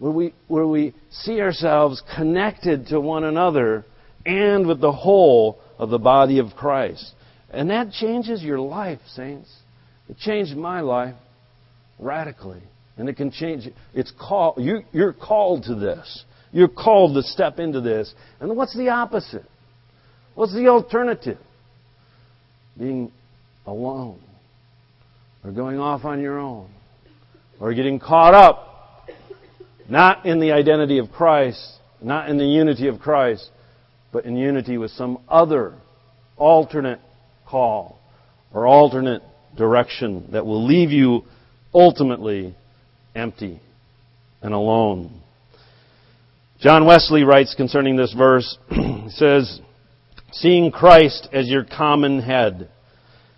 where 0.00 0.10
we, 0.10 0.34
where 0.48 0.66
we 0.66 0.92
see 1.12 1.40
ourselves 1.40 2.02
connected 2.16 2.88
to 2.88 3.00
one 3.00 3.22
another 3.22 3.84
and 4.26 4.66
with 4.66 4.80
the 4.80 4.92
whole 4.92 5.60
of 5.80 5.88
the 5.88 5.98
body 5.98 6.38
of 6.38 6.54
Christ. 6.54 7.12
And 7.50 7.70
that 7.70 7.90
changes 7.90 8.42
your 8.42 8.60
life, 8.60 9.00
saints. 9.14 9.50
It 10.08 10.18
changed 10.18 10.54
my 10.54 10.82
life 10.82 11.14
radically. 11.98 12.62
And 12.98 13.08
it 13.08 13.16
can 13.16 13.30
change. 13.30 13.66
It's 13.94 14.12
call, 14.20 14.56
you, 14.58 14.82
you're 14.92 15.14
called 15.14 15.64
to 15.64 15.74
this. 15.74 16.24
You're 16.52 16.68
called 16.68 17.14
to 17.14 17.22
step 17.22 17.58
into 17.58 17.80
this. 17.80 18.12
And 18.40 18.54
what's 18.56 18.76
the 18.76 18.90
opposite? 18.90 19.46
What's 20.34 20.52
the 20.52 20.68
alternative? 20.68 21.38
Being 22.78 23.10
alone. 23.66 24.20
Or 25.42 25.50
going 25.50 25.78
off 25.78 26.04
on 26.04 26.20
your 26.20 26.38
own. 26.38 26.68
Or 27.58 27.72
getting 27.72 27.98
caught 27.98 28.34
up 28.34 29.08
not 29.88 30.26
in 30.26 30.40
the 30.40 30.52
identity 30.52 30.98
of 30.98 31.10
Christ, 31.10 31.78
not 32.02 32.28
in 32.28 32.36
the 32.36 32.44
unity 32.44 32.86
of 32.86 33.00
Christ, 33.00 33.48
but 34.12 34.24
in 34.24 34.36
unity 34.36 34.78
with 34.78 34.90
some 34.92 35.18
other 35.28 35.74
alternate 36.36 37.00
call 37.46 37.98
or 38.52 38.66
alternate 38.66 39.22
direction 39.56 40.28
that 40.32 40.46
will 40.46 40.66
leave 40.66 40.90
you 40.90 41.22
ultimately 41.74 42.54
empty 43.14 43.60
and 44.42 44.54
alone. 44.54 45.20
John 46.60 46.84
Wesley 46.84 47.24
writes 47.24 47.54
concerning 47.54 47.96
this 47.96 48.12
verse, 48.12 48.58
says, 49.08 49.60
Seeing 50.32 50.70
Christ 50.70 51.28
as 51.32 51.48
your 51.48 51.64
common 51.64 52.20
head, 52.20 52.68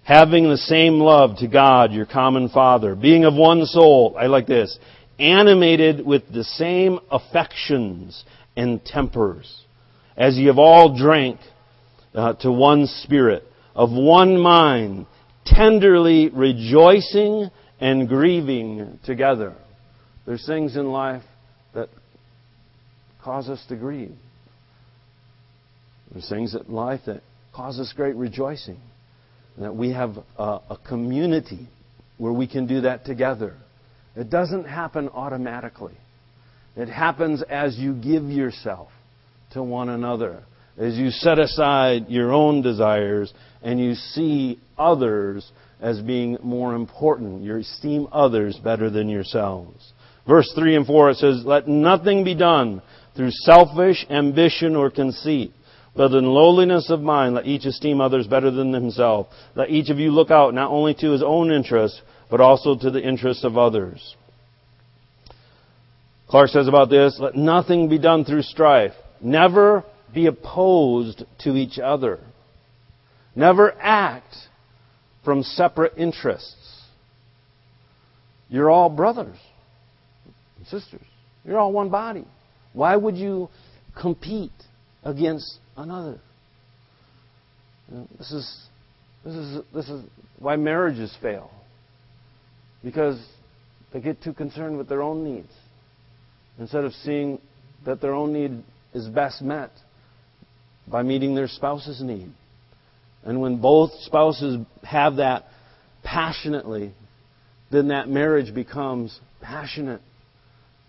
having 0.05 0.49
the 0.49 0.57
same 0.57 0.95
love 0.99 1.39
to 1.39 1.49
God, 1.49 1.93
your 1.93 2.07
common 2.07 2.49
Father, 2.49 2.95
being 2.95 3.25
of 3.25 3.35
one 3.35 3.65
soul, 3.65 4.17
I 4.19 4.27
like 4.27 4.47
this, 4.47 4.79
animated 5.19 6.05
with 6.05 6.25
the 6.33 6.45
same 6.45 6.99
affections 7.11 8.25
and 8.57 8.85
tempers, 8.85 9.63
as 10.17 10.37
ye 10.37 10.47
have 10.47 10.59
all 10.59 10.97
drank 10.97 11.39
uh, 12.15 12.35
to 12.35 12.53
one 12.53 12.87
spirit, 12.87 13.45
of 13.75 13.91
one 13.91 14.39
mind, 14.39 15.07
tenderly 15.47 16.29
rejoicing 16.29 17.51
and 17.81 18.09
grieving 18.09 18.99
together. 19.05 19.55
There's 20.27 20.47
things 20.47 20.77
in 20.77 20.93
life 20.93 21.23
that 21.75 21.89
cause 23.23 23.49
us 23.49 23.65
to 23.69 23.77
grieve. 23.77 24.17
There's 26.13 26.29
things 26.29 26.55
in 26.55 26.73
life 26.73 27.01
that 27.07 27.23
cause 27.55 27.81
us 27.81 27.93
great 27.97 28.15
rejoicing. 28.15 28.81
That 29.59 29.75
we 29.75 29.93
have 29.93 30.17
a, 30.39 30.61
a 30.71 30.79
community 30.87 31.69
where 32.19 32.33
we 32.33 32.47
can 32.47 32.67
do 32.67 32.83
that 32.83 33.05
together. 33.05 33.55
It 34.15 34.31
doesn't 34.31 34.65
happen 34.65 35.09
automatically. 35.09 35.97
It 36.77 36.89
happens 36.89 37.43
as 37.43 37.77
you 37.77 37.95
give 37.95 38.25
yourself 38.25 38.89
to 39.53 39.63
one 39.63 39.89
another, 39.89 40.43
as 40.77 40.97
you 40.97 41.11
set 41.11 41.39
aside 41.39 42.09
your 42.09 42.33
own 42.33 42.63
desires 42.63 43.33
and 43.63 43.79
you 43.79 43.95
see 43.95 44.59
others 44.79 45.51
as 45.81 46.01
being 46.01 46.39
more 46.43 46.75
important. 46.75 47.43
You 47.43 47.57
esteem 47.57 48.09
others 48.13 48.59
better 48.63 48.89
than 48.89 49.09
yourselves. 49.09 49.93
Verse 50.27 50.51
3 50.55 50.77
and 50.77 50.87
4 50.87 51.11
it 51.11 51.17
says, 51.17 51.43
Let 51.45 51.69
nothing 51.69 52.25
be 52.25 52.35
done 52.35 52.81
through 53.17 53.31
selfish 53.31 54.07
ambition 54.09 54.77
or 54.77 54.91
conceit, 54.91 55.53
but 55.95 56.13
in 56.13 56.25
lowliness 56.25 56.89
of 56.91 57.01
mind 57.01 57.35
let 57.35 57.47
each 57.47 57.65
esteem 57.65 58.01
others 58.01 58.27
better 58.27 58.51
than 58.51 58.73
himself. 58.73 59.27
Let 59.55 59.71
each 59.71 59.91
of 59.91 59.99
you 59.99 60.13
look 60.13 60.31
out 60.31 60.55
not 60.55 60.71
only 60.71 60.95
to 60.95 61.11
his 61.11 61.23
own 61.23 61.51
interests, 61.51 62.01
but 62.31 62.41
also 62.41 62.77
to 62.77 62.91
the 62.91 63.03
interests 63.03 63.45
of 63.45 63.59
others. 63.59 64.17
Clarke 66.29 66.49
says 66.49 66.67
about 66.67 66.89
this, 66.89 67.19
let 67.21 67.37
nothing 67.37 67.91
be 67.91 67.99
done 67.99 68.25
through 68.25 68.43
strife. 68.43 68.95
Never 69.23 69.85
be 70.13 70.27
opposed 70.27 71.25
to 71.41 71.57
each 71.57 71.79
other. 71.79 72.19
Never 73.35 73.73
act 73.81 74.35
from 75.25 75.43
separate 75.43 75.95
interests. 75.97 76.83
You're 78.49 78.71
all 78.71 78.91
brothers 78.91 79.39
and 80.59 80.67
sisters. 80.67 81.07
You're 81.45 81.59
all 81.59 81.73
one 81.73 81.89
body. 81.89 82.27
Why 82.73 82.97
would 82.97 83.17
you 83.17 83.49
compete 83.99 84.53
against 85.05 85.59
another? 85.77 86.19
This 88.19 88.33
is, 88.33 88.63
this 89.25 89.35
is, 89.35 89.63
this 89.75 89.89
is 89.89 90.05
why 90.39 90.57
marriages 90.57 91.17
fail 91.23 91.51
because 92.83 93.23
they 93.93 94.01
get 94.01 94.23
too 94.23 94.33
concerned 94.33 94.79
with 94.79 94.89
their 94.89 95.03
own 95.03 95.25
needs 95.25 95.53
instead 96.59 96.85
of 96.85 96.93
seeing 96.93 97.39
that 97.85 98.01
their 98.01 98.15
own 98.15 98.33
need 98.33 98.63
is 98.95 99.07
best 99.09 99.43
met 99.43 99.71
by 100.87 101.03
meeting 101.03 101.35
their 101.35 101.49
spouse's 101.49 102.03
need. 102.03 102.33
And 103.25 103.41
when 103.41 103.61
both 103.61 103.93
spouses 104.03 104.59
have 104.83 105.17
that 105.17 105.47
passionately, 106.03 106.93
then 107.71 107.89
that 107.89 108.09
marriage 108.09 108.55
becomes 108.55 109.19
passionate 109.41 110.01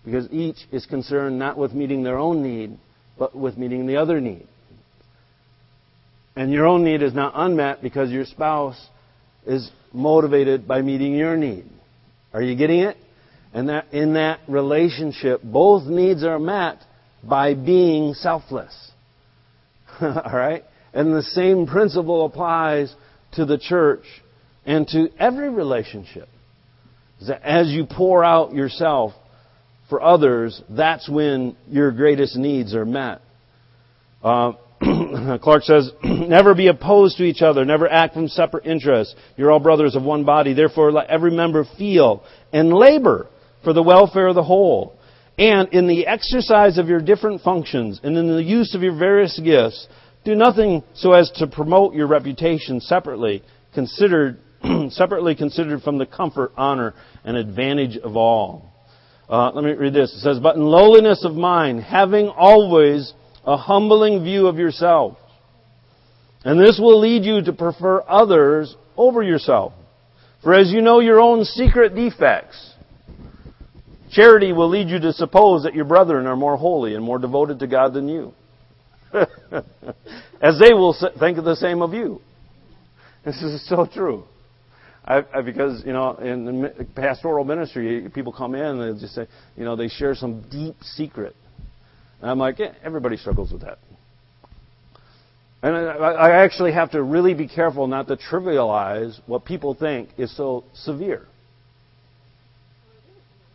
because 0.04 0.30
each 0.30 0.56
is 0.70 0.84
concerned 0.86 1.38
not 1.38 1.56
with 1.56 1.72
meeting 1.72 2.02
their 2.02 2.18
own 2.18 2.42
need, 2.42 2.76
but 3.18 3.34
with 3.34 3.56
meeting 3.56 3.86
the 3.86 3.96
other 3.96 4.20
need. 4.20 4.46
And 6.36 6.52
your 6.52 6.66
own 6.66 6.84
need 6.84 7.02
is 7.02 7.14
not 7.14 7.32
unmet 7.36 7.80
because 7.80 8.10
your 8.10 8.24
spouse 8.24 8.88
is 9.46 9.70
motivated 9.92 10.66
by 10.66 10.82
meeting 10.82 11.14
your 11.14 11.36
need. 11.36 11.64
Are 12.32 12.42
you 12.42 12.56
getting 12.56 12.80
it? 12.80 12.96
And 13.52 13.68
that 13.68 13.92
in 13.92 14.14
that 14.14 14.40
relationship, 14.48 15.40
both 15.44 15.84
needs 15.84 16.24
are 16.24 16.40
met 16.40 16.78
by 17.28 17.54
being 17.54 18.14
selfless. 18.14 18.74
All 20.00 20.22
right? 20.32 20.64
And 20.92 21.14
the 21.14 21.22
same 21.22 21.66
principle 21.66 22.24
applies 22.26 22.94
to 23.32 23.44
the 23.44 23.58
church 23.58 24.04
and 24.64 24.86
to 24.88 25.08
every 25.18 25.50
relationship. 25.50 26.28
As 27.42 27.68
you 27.68 27.86
pour 27.86 28.24
out 28.24 28.54
yourself 28.54 29.12
for 29.88 30.02
others, 30.02 30.62
that's 30.70 31.08
when 31.08 31.56
your 31.68 31.90
greatest 31.92 32.36
needs 32.36 32.74
are 32.74 32.84
met. 32.84 33.20
Uh, 34.22 34.52
Clarke 35.42 35.62
says, 35.62 35.92
never 36.02 36.54
be 36.54 36.68
opposed 36.68 37.18
to 37.18 37.24
each 37.24 37.42
other, 37.42 37.64
never 37.64 37.88
act 37.88 38.14
from 38.14 38.28
separate 38.28 38.66
interests. 38.66 39.14
You're 39.36 39.52
all 39.52 39.60
brothers 39.60 39.96
of 39.96 40.02
one 40.02 40.24
body. 40.24 40.54
Therefore, 40.54 40.92
let 40.92 41.08
every 41.08 41.30
member 41.30 41.64
feel 41.78 42.24
and 42.52 42.72
labor 42.72 43.28
for 43.62 43.72
the 43.72 43.82
welfare 43.82 44.28
of 44.28 44.34
the 44.34 44.42
whole. 44.42 44.94
And 45.36 45.68
in 45.72 45.88
the 45.88 46.06
exercise 46.06 46.78
of 46.78 46.88
your 46.88 47.00
different 47.00 47.42
functions 47.42 48.00
and 48.02 48.16
in 48.16 48.28
the 48.28 48.42
use 48.42 48.74
of 48.74 48.82
your 48.82 48.96
various 48.96 49.38
gifts, 49.42 49.88
do 50.24 50.34
nothing 50.34 50.82
so 50.94 51.12
as 51.12 51.30
to 51.36 51.46
promote 51.46 51.94
your 51.94 52.06
reputation 52.06 52.80
separately, 52.80 53.42
considered, 53.74 54.38
separately 54.90 55.34
considered 55.34 55.82
from 55.82 55.98
the 55.98 56.06
comfort, 56.06 56.52
honor, 56.56 56.94
and 57.24 57.36
advantage 57.36 57.96
of 57.96 58.16
all. 58.16 58.72
Uh, 59.28 59.50
let 59.52 59.64
me 59.64 59.72
read 59.72 59.92
this. 59.92 60.12
It 60.14 60.20
says, 60.20 60.38
But 60.38 60.56
in 60.56 60.62
lowliness 60.62 61.24
of 61.24 61.34
mind, 61.34 61.82
having 61.82 62.28
always 62.28 63.12
a 63.44 63.56
humbling 63.56 64.22
view 64.22 64.46
of 64.46 64.56
yourself. 64.56 65.18
And 66.44 66.60
this 66.60 66.78
will 66.78 67.00
lead 67.00 67.24
you 67.24 67.42
to 67.42 67.52
prefer 67.52 68.02
others 68.06 68.74
over 68.96 69.22
yourself. 69.22 69.72
For 70.42 70.54
as 70.54 70.70
you 70.70 70.82
know 70.82 71.00
your 71.00 71.20
own 71.20 71.44
secret 71.44 71.94
defects, 71.94 72.73
charity 74.14 74.52
will 74.52 74.68
lead 74.68 74.88
you 74.88 74.98
to 75.00 75.12
suppose 75.12 75.64
that 75.64 75.74
your 75.74 75.84
brethren 75.84 76.26
are 76.26 76.36
more 76.36 76.56
holy 76.56 76.94
and 76.94 77.04
more 77.04 77.18
devoted 77.18 77.58
to 77.58 77.66
God 77.66 77.92
than 77.92 78.08
you. 78.08 78.32
as 79.14 80.58
they 80.58 80.72
will 80.72 80.94
think 81.18 81.36
the 81.42 81.56
same 81.56 81.82
of 81.82 81.92
you. 81.92 82.20
This 83.24 83.36
is 83.42 83.66
so 83.68 83.86
true. 83.86 84.24
I, 85.04 85.22
I, 85.34 85.42
because 85.42 85.84
you 85.84 85.92
know, 85.92 86.14
in 86.14 86.88
pastoral 86.94 87.44
ministry, 87.44 88.08
people 88.14 88.32
come 88.32 88.54
in 88.54 88.62
and 88.62 88.96
they 88.96 89.00
just 89.00 89.14
say, 89.14 89.26
you 89.56 89.64
know, 89.64 89.76
they 89.76 89.88
share 89.88 90.14
some 90.14 90.48
deep 90.50 90.76
secret, 90.82 91.36
and 92.20 92.30
I'm 92.30 92.38
like, 92.38 92.58
everybody 92.82 93.16
struggles 93.16 93.52
with 93.52 93.62
that. 93.62 93.78
And 95.62 95.76
I, 95.76 95.80
I 95.80 96.44
actually 96.44 96.72
have 96.72 96.90
to 96.92 97.02
really 97.02 97.34
be 97.34 97.48
careful 97.48 97.86
not 97.86 98.08
to 98.08 98.16
trivialize 98.16 99.18
what 99.26 99.44
people 99.44 99.74
think 99.74 100.10
is 100.18 100.34
so 100.36 100.64
severe. 100.74 101.26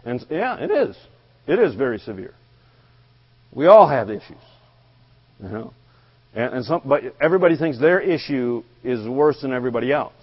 And 0.06 0.26
yeah, 0.30 0.58
it 0.60 0.72
is. 0.72 0.96
It 1.48 1.60
is 1.60 1.76
very 1.76 2.00
severe. 2.00 2.34
We 3.52 3.66
all 3.66 3.88
have 3.88 4.10
issues, 4.10 4.38
you 5.42 5.50
know, 5.50 5.74
and, 6.36 6.54
and 6.54 6.66
some, 6.66 6.82
but 6.86 7.02
everybody 7.20 7.58
thinks 7.58 7.80
their 7.80 8.00
issue 8.00 8.64
is 8.84 9.08
worse 9.08 9.42
than 9.42 9.52
everybody 9.52 9.92
else. 9.92 10.14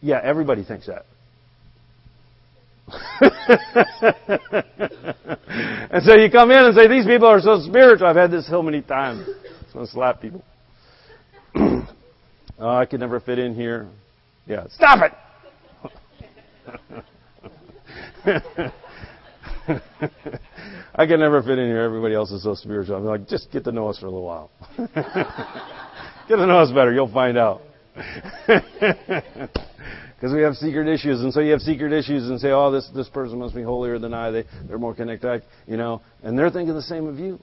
Yeah, 0.00 0.20
everybody 0.22 0.64
thinks 0.64 0.86
that. 0.86 1.06
and 5.90 6.02
so 6.04 6.16
you 6.16 6.30
come 6.30 6.50
in 6.50 6.58
and 6.58 6.74
say, 6.76 6.86
These 6.88 7.06
people 7.06 7.26
are 7.26 7.40
so 7.40 7.60
spiritual. 7.60 8.06
I've 8.06 8.16
had 8.16 8.30
this 8.30 8.48
so 8.48 8.62
many 8.62 8.82
times. 8.82 9.26
I 9.28 9.76
want 9.76 9.88
to 9.88 9.92
slap 9.92 10.20
people. 10.20 10.44
oh, 11.56 11.88
I 12.58 12.86
could 12.86 13.00
never 13.00 13.18
fit 13.20 13.38
in 13.38 13.54
here. 13.54 13.88
Yeah, 14.46 14.66
stop 14.70 15.00
it! 15.02 15.12
I 20.94 21.06
can 21.06 21.20
never 21.20 21.42
fit 21.42 21.58
in 21.58 21.66
here. 21.66 21.82
Everybody 21.82 22.14
else 22.14 22.30
is 22.30 22.42
so 22.42 22.54
spiritual. 22.54 22.96
I'm 22.96 23.04
like, 23.04 23.28
just 23.28 23.52
get 23.52 23.64
to 23.64 23.72
know 23.72 23.88
us 23.88 23.98
for 23.98 24.06
a 24.06 24.10
little 24.10 24.24
while. 24.24 24.50
get 24.76 26.36
to 26.36 26.46
know 26.46 26.58
us 26.58 26.70
better. 26.70 26.92
You'll 26.92 27.12
find 27.12 27.38
out. 27.38 27.62
Because 30.16 30.34
we 30.34 30.40
have 30.42 30.54
secret 30.54 30.88
issues, 30.88 31.20
and 31.20 31.30
so 31.32 31.40
you 31.40 31.52
have 31.52 31.60
secret 31.60 31.92
issues, 31.92 32.30
and 32.30 32.40
say, 32.40 32.50
"Oh, 32.50 32.70
this 32.70 32.88
this 32.94 33.06
person 33.06 33.38
must 33.38 33.54
be 33.54 33.62
holier 33.62 33.98
than 33.98 34.14
I. 34.14 34.30
They 34.30 34.44
they're 34.66 34.78
more 34.78 34.94
connected, 34.94 35.42
you 35.66 35.76
know." 35.76 36.00
And 36.22 36.38
they're 36.38 36.50
thinking 36.50 36.74
the 36.74 36.80
same 36.80 37.06
of 37.06 37.18
you. 37.18 37.38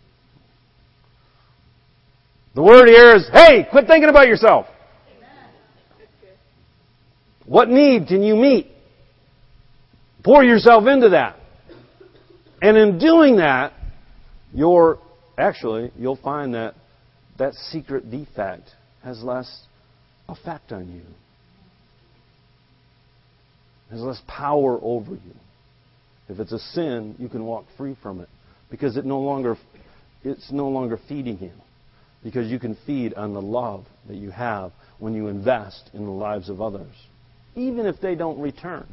The 2.56 2.64
word 2.64 2.88
here 2.88 3.16
is, 3.16 3.30
"Hey, 3.32 3.68
quit 3.70 3.86
thinking 3.86 4.10
about 4.10 4.28
yourself." 4.28 4.66
What 7.46 7.70
need 7.70 8.08
can 8.08 8.24
you 8.24 8.36
meet? 8.36 8.73
Pour 10.24 10.44
yourself 10.44 10.88
into 10.88 11.10
that. 11.10 11.36
And 12.62 12.78
in 12.78 12.98
doing 12.98 13.38
that, 13.38 13.74
you're 14.54 15.00
actually 15.38 15.92
you'll 15.98 16.16
find 16.16 16.54
that 16.54 16.76
that 17.38 17.54
secret 17.54 18.10
defect 18.10 18.70
has 19.04 19.22
less 19.22 19.66
effect 20.30 20.72
on 20.72 20.94
you 20.94 21.02
has 23.94 24.02
less 24.02 24.22
power 24.28 24.80
over 24.82 25.12
you. 25.12 25.36
If 26.28 26.40
it's 26.40 26.52
a 26.52 26.60
sin, 26.60 27.16
you 27.20 27.30
can 27.30 27.46
walk 27.46 27.66
free 27.78 27.96
from 28.02 28.22
it 28.22 28.30
because 28.72 28.98
it 28.98 29.06
no 29.06 29.20
longer 29.20 29.56
it's 30.24 30.52
no 30.52 30.70
longer 30.70 31.00
feeding 31.08 31.40
you. 31.40 31.52
Because 32.24 32.50
you 32.50 32.58
can 32.58 32.78
feed 32.86 33.14
on 33.16 33.34
the 33.34 33.42
love 33.42 33.86
that 34.08 34.16
you 34.16 34.32
have 34.32 34.72
when 34.98 35.14
you 35.14 35.28
invest 35.28 35.90
in 35.94 36.06
the 36.06 36.12
lives 36.12 36.50
of 36.50 36.62
others, 36.62 36.96
even 37.56 37.86
if 37.86 38.00
they 38.00 38.16
don't 38.16 38.40
return 38.40 38.88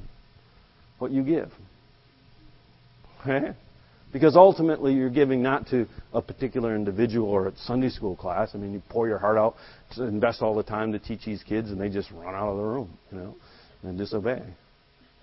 what 1.00 1.10
you 1.10 1.22
give. 1.22 1.50
Eh? 3.28 3.52
Because 4.14 4.34
ultimately 4.34 4.94
you're 4.94 5.10
giving 5.10 5.42
not 5.42 5.66
to 5.68 5.86
a 6.14 6.22
particular 6.22 6.74
individual 6.74 7.28
or 7.28 7.48
a 7.48 7.56
Sunday 7.58 7.90
school 7.90 8.16
class. 8.16 8.52
I 8.54 8.56
mean, 8.56 8.72
you 8.72 8.82
pour 8.88 9.06
your 9.06 9.18
heart 9.18 9.36
out 9.36 9.56
to 9.94 10.04
invest 10.04 10.40
all 10.40 10.54
the 10.54 10.62
time 10.62 10.92
to 10.92 10.98
teach 10.98 11.26
these 11.26 11.42
kids 11.42 11.70
and 11.70 11.78
they 11.78 11.90
just 11.90 12.10
run 12.12 12.34
out 12.34 12.48
of 12.48 12.56
the 12.56 12.62
room, 12.62 12.98
you 13.12 13.18
know, 13.18 13.34
and 13.82 13.98
disobey. 13.98 14.42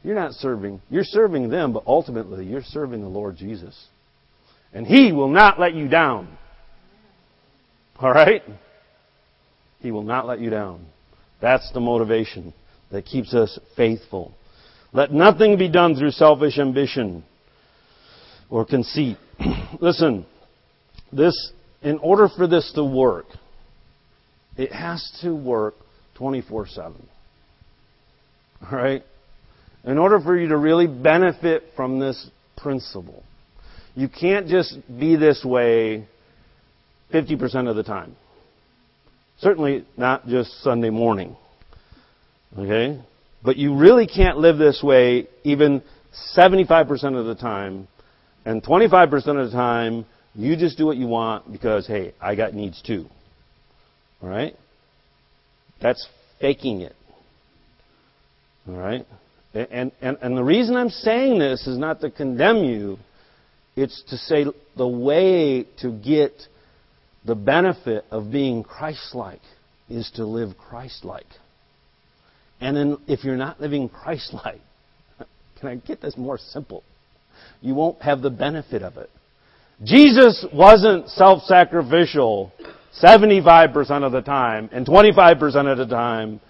You're 0.03 0.15
not 0.15 0.33
serving, 0.33 0.79
you're 0.89 1.03
serving 1.03 1.49
them, 1.49 1.73
but 1.73 1.83
ultimately 1.87 2.45
you're 2.45 2.61
serving 2.61 3.01
the 3.01 3.09
Lord 3.09 3.35
Jesus. 3.35 3.75
And 4.73 4.85
He 4.85 5.11
will 5.11 5.29
not 5.29 5.59
let 5.59 5.73
you 5.73 5.87
down. 5.87 6.37
All 7.99 8.11
right? 8.11 8.43
He 9.79 9.91
will 9.91 10.03
not 10.03 10.27
let 10.27 10.39
you 10.39 10.49
down. 10.49 10.85
That's 11.41 11.71
the 11.73 11.79
motivation 11.79 12.53
that 12.91 13.05
keeps 13.05 13.33
us 13.33 13.59
faithful. 13.75 14.33
Let 14.93 15.11
nothing 15.11 15.57
be 15.57 15.69
done 15.69 15.95
through 15.95 16.11
selfish 16.11 16.57
ambition 16.57 17.23
or 18.49 18.65
conceit. 18.65 19.17
Listen, 19.79 20.25
this, 21.11 21.51
in 21.81 21.97
order 21.99 22.29
for 22.29 22.47
this 22.47 22.71
to 22.75 22.83
work, 22.83 23.25
it 24.55 24.71
has 24.71 25.07
to 25.21 25.35
work 25.35 25.75
24 26.15 26.67
7. 26.67 27.09
All 28.71 28.77
right? 28.77 29.03
in 29.87 29.97
order 29.97 30.19
for 30.19 30.37
you 30.37 30.49
to 30.49 30.57
really 30.57 30.85
benefit 30.85 31.63
from 31.75 31.97
this 31.99 32.29
principle, 32.57 33.23
you 33.95 34.09
can't 34.09 34.47
just 34.47 34.77
be 34.99 35.15
this 35.15 35.43
way 35.45 36.05
50% 37.13 37.69
of 37.69 37.75
the 37.75 37.83
time. 37.83 38.15
Certainly 39.39 39.85
not 39.95 40.27
just 40.27 40.51
Sunday 40.61 40.89
morning. 40.89 41.37
Okay? 42.57 43.01
But 43.43 43.57
you 43.57 43.75
really 43.75 44.07
can't 44.07 44.37
live 44.37 44.57
this 44.57 44.81
way 44.83 45.27
even 45.43 45.81
75% 46.35 47.17
of 47.17 47.25
the 47.25 47.35
time. 47.35 47.87
And 48.45 48.63
25% 48.63 49.13
of 49.13 49.51
the 49.51 49.55
time, 49.55 50.05
you 50.33 50.55
just 50.55 50.77
do 50.77 50.85
what 50.85 50.97
you 50.97 51.07
want 51.07 51.51
because, 51.51 51.87
hey, 51.87 52.13
I 52.21 52.35
got 52.35 52.53
needs 52.53 52.81
too. 52.81 53.07
Alright? 54.23 54.55
That's 55.81 56.07
faking 56.39 56.81
it. 56.81 56.95
Alright? 58.67 59.05
And, 59.53 59.91
and, 60.01 60.17
and 60.21 60.37
the 60.37 60.43
reason 60.43 60.75
I'm 60.75 60.89
saying 60.89 61.39
this 61.39 61.67
is 61.67 61.77
not 61.77 62.01
to 62.01 62.11
condemn 62.11 62.63
you, 62.63 62.97
it's 63.75 64.03
to 64.09 64.17
say 64.17 64.45
the 64.75 64.87
way 64.87 65.65
to 65.81 65.91
get 65.91 66.33
the 67.25 67.35
benefit 67.35 68.05
of 68.11 68.31
being 68.31 68.63
Christ 68.63 69.13
like 69.13 69.41
is 69.89 70.11
to 70.15 70.25
live 70.25 70.57
Christ 70.57 71.03
like. 71.03 71.25
And 72.59 72.75
then 72.75 72.97
if 73.07 73.23
you're 73.23 73.37
not 73.37 73.61
living 73.61 73.89
Christ 73.89 74.33
like, 74.33 74.61
can 75.59 75.69
I 75.69 75.75
get 75.75 76.01
this 76.01 76.17
more 76.17 76.37
simple? 76.37 76.83
You 77.61 77.75
won't 77.75 78.01
have 78.01 78.21
the 78.21 78.29
benefit 78.29 78.81
of 78.81 78.97
it. 78.97 79.09
Jesus 79.83 80.45
wasn't 80.51 81.09
self 81.09 81.43
sacrificial 81.43 82.51
75% 83.01 84.03
of 84.03 84.11
the 84.11 84.21
time 84.21 84.69
and 84.71 84.87
25% 84.87 85.71
of 85.71 85.77
the 85.77 85.85
time 85.85 86.41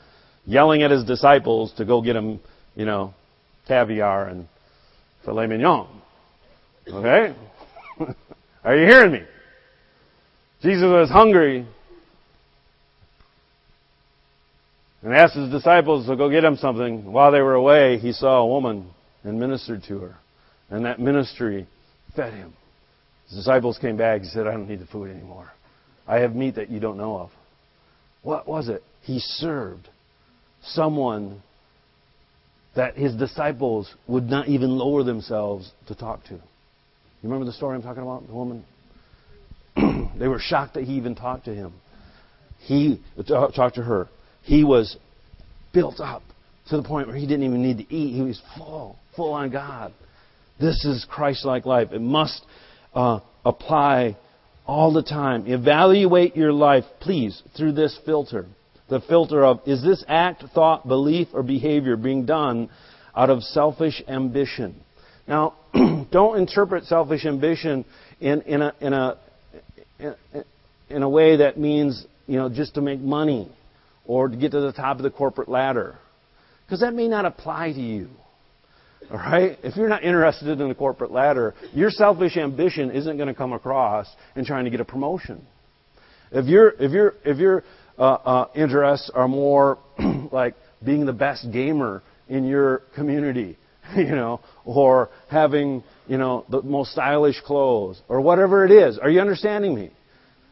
yelling 0.46 0.82
at 0.82 0.92
his 0.92 1.04
disciples 1.04 1.74
to 1.76 1.84
go 1.84 2.02
get 2.02 2.16
him 2.16 2.40
you 2.78 2.86
know, 2.86 3.14
caviar 3.68 4.30
and 4.30 4.48
filet 5.26 5.48
mignon. 5.48 5.88
Okay? 6.88 7.36
Are 8.64 8.78
you 8.78 8.86
hearing 8.86 9.12
me? 9.12 9.22
Jesus 10.62 10.84
was 10.84 11.10
hungry 11.10 11.68
and 15.08 15.16
asked 15.16 15.36
his 15.36 15.50
disciples 15.50 16.06
to 16.06 16.18
go 16.18 16.30
get 16.30 16.44
him 16.44 16.58
something. 16.58 17.10
While 17.10 17.32
they 17.32 17.40
were 17.40 17.54
away, 17.54 17.98
he 17.98 18.12
saw 18.12 18.40
a 18.40 18.46
woman 18.46 18.90
and 19.24 19.40
ministered 19.40 19.84
to 19.84 20.00
her. 20.00 20.18
And 20.70 20.84
that 20.84 21.00
ministry 21.00 21.66
fed 22.14 22.34
him. 22.34 22.54
His 23.30 23.38
disciples 23.38 23.78
came 23.78 23.96
back. 23.96 24.24
He 24.24 24.28
said, 24.28 24.48
I 24.48 24.52
don't 24.52 24.68
need 24.68 24.82
the 24.82 24.86
food 24.86 25.10
anymore. 25.10 25.50
I 26.10 26.18
have 26.18 26.36
meat 26.36 26.56
that 26.56 26.70
you 26.70 26.82
don't 26.82 26.98
know 26.98 27.20
of. 27.20 27.30
What 28.22 28.50
was 28.50 28.68
it? 28.68 28.84
He 29.02 29.20
served 29.20 29.88
someone 30.62 31.42
that 32.76 32.98
his 32.98 33.16
disciples 33.16 33.90
would 34.08 34.26
not 34.26 34.50
even 34.50 34.72
lower 34.72 35.04
themselves 35.04 35.72
to 35.88 35.96
talk 35.96 36.26
to. 36.26 36.34
You 36.34 36.42
remember 37.24 37.46
the 37.46 37.54
story 37.54 37.78
I'm 37.78 37.82
talking 37.82 38.04
about? 38.04 38.28
The 38.28 38.34
woman? 38.34 38.66
they 40.20 40.28
were 40.28 40.40
shocked 40.42 40.74
that 40.74 40.84
he 40.84 40.96
even 40.96 41.16
talked 41.16 41.46
to 41.46 41.56
him. 41.56 41.72
He 42.60 43.02
talked 43.26 43.76
to 43.76 43.84
her. 43.84 44.10
He 44.48 44.64
was 44.64 44.96
built 45.74 46.00
up 46.00 46.24
to 46.70 46.78
the 46.78 46.84
point 46.84 47.08
where 47.08 47.18
he 47.18 47.28
didn't 47.28 47.44
even 47.44 47.62
need 47.62 47.80
to 47.80 47.94
eat. 47.94 48.16
He 48.16 48.22
was 48.22 48.42
full, 48.58 48.96
full 49.14 49.34
on 49.34 49.52
God. 49.52 49.94
This 50.58 50.86
is 50.86 51.06
Christ-like 51.10 51.66
life. 51.66 51.90
It 51.92 52.00
must 52.00 52.46
uh, 52.94 53.20
apply 53.44 54.16
all 54.66 54.94
the 54.94 55.04
time. 55.04 55.48
Evaluate 55.48 56.38
your 56.38 56.54
life, 56.54 56.86
please, 57.02 57.44
through 57.58 57.74
this 57.74 58.00
filter. 58.06 58.46
The 58.90 59.02
filter 59.02 59.44
of 59.44 59.60
is 59.66 59.84
this 59.84 60.02
act, 60.08 60.46
thought, 60.56 60.88
belief, 60.88 61.28
or 61.34 61.44
behavior 61.44 61.98
being 61.98 62.26
done 62.26 62.70
out 63.14 63.30
of 63.30 63.44
selfish 63.44 64.02
ambition? 64.08 64.82
Now, 65.28 65.56
don't 66.10 66.40
interpret 66.40 66.86
selfish 66.86 67.26
ambition 67.26 67.84
in, 68.22 68.44
in, 68.44 68.62
a, 68.62 68.74
in, 68.80 68.94
a, 68.94 69.18
in 70.90 71.04
a 71.04 71.10
way 71.10 71.36
that 71.36 71.60
means, 71.60 72.06
you 72.28 72.38
know, 72.38 72.48
just 72.48 72.76
to 72.76 72.82
make 72.82 73.02
money 73.02 73.52
or 74.08 74.30
to 74.30 74.36
get 74.36 74.52
to 74.52 74.62
the 74.62 74.72
top 74.72 74.98
of 74.98 75.04
the 75.04 75.12
corporate 75.12 75.50
ladder. 75.50 76.00
Because 76.66 76.80
that 76.80 76.94
may 76.94 77.08
not 77.08 77.26
apply 77.26 77.74
to 77.74 77.80
you. 77.80 78.10
All 79.12 79.18
right? 79.18 79.58
If 79.64 79.76
you're 79.76 79.88
not 79.88 80.04
interested 80.04 80.60
in 80.60 80.68
the 80.68 80.76
corporate 80.76 81.12
ladder, 81.12 81.54
your 81.74 81.92
selfish 81.92 82.36
ambition 82.36 82.92
isn't 82.92 83.18
going 83.18 83.28
to 83.28 83.36
come 83.36 83.54
across 83.54 84.08
in 84.36 84.44
trying 84.44 84.66
to 84.66 84.72
get 84.72 84.80
a 84.80 84.86
promotion. 84.86 85.46
If 86.32 86.46
your 86.48 86.70
if 86.80 86.92
your 86.92 87.14
if 87.24 87.38
your 87.38 87.64
uh, 87.98 88.02
uh, 88.02 88.48
interests 88.54 89.10
are 89.14 89.28
more 89.28 89.78
like 90.32 90.56
being 90.84 91.06
the 91.06 91.14
best 91.14 91.48
gamer 91.54 92.04
in 92.28 92.46
your 92.46 92.80
community, 92.96 93.58
you 93.96 94.04
know, 94.04 94.42
or 94.66 95.10
having 95.30 95.84
you 96.08 96.18
know 96.18 96.46
the 96.50 96.62
most 96.62 96.92
stylish 96.92 97.40
clothes, 97.42 98.02
or 98.10 98.20
whatever 98.20 98.66
it 98.66 98.72
is, 98.72 99.00
are 99.00 99.10
you 99.10 99.22
understanding 99.22 99.74
me? 99.74 99.92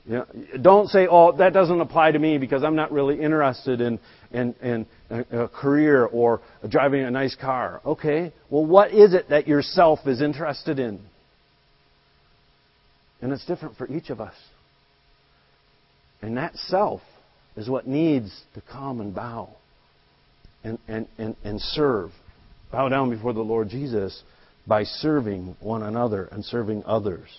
You 0.08 0.14
know, 0.18 0.26
don't 0.62 0.88
say, 0.90 1.08
"Oh, 1.10 1.32
that 1.38 1.54
doesn't 1.54 1.82
apply 1.82 2.12
to 2.12 2.20
me 2.20 2.38
because 2.38 2.64
I'm 2.64 2.76
not 2.76 2.92
really 2.92 3.20
interested 3.20 3.82
in 3.82 4.00
in, 4.32 4.54
in 4.62 4.86
a, 5.10 5.48
career 5.48 6.06
or 6.06 6.42
driving 6.68 7.04
a 7.04 7.12
nice 7.12 7.36
car." 7.36 7.82
Okay, 7.86 8.32
well, 8.50 8.66
what 8.66 8.92
is 8.92 9.14
it 9.14 9.30
that 9.30 9.48
yourself 9.48 10.00
is 10.06 10.22
interested 10.22 10.80
in? 10.80 11.00
And 13.22 13.34
it's 13.34 13.46
different 13.46 13.78
for 13.78 13.88
each 13.88 14.10
of 14.10 14.22
us. 14.22 14.36
And 16.22 16.38
that 16.38 16.56
self 16.56 17.02
is 17.56 17.70
what 17.70 17.88
needs 17.88 18.44
to 18.54 18.62
come 18.62 19.02
and 19.02 19.16
bow 19.16 19.50
and, 20.64 20.78
and, 20.88 21.08
and, 21.18 21.36
and 21.44 21.62
serve. 21.62 22.12
Bow 22.72 22.90
down 22.90 23.10
before 23.10 23.34
the 23.34 23.42
Lord 23.42 23.70
Jesus 23.70 24.24
by 24.68 24.84
serving 24.84 25.56
one 25.60 25.84
another 25.84 26.28
and 26.32 26.44
serving 26.44 26.84
others. 26.86 27.30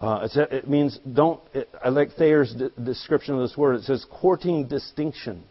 Uh, 0.00 0.28
it 0.34 0.68
means 0.68 0.98
don't. 1.10 1.40
It, 1.54 1.68
I 1.82 1.88
like 1.88 2.10
Thayer's 2.16 2.54
de- 2.54 2.70
description 2.82 3.34
of 3.34 3.40
this 3.40 3.56
word. 3.56 3.76
It 3.76 3.84
says 3.84 4.04
courting 4.10 4.66
distinction. 4.66 5.44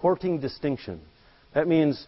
Courting 0.00 0.40
distinction. 0.40 1.00
That 1.54 1.66
means 1.66 2.06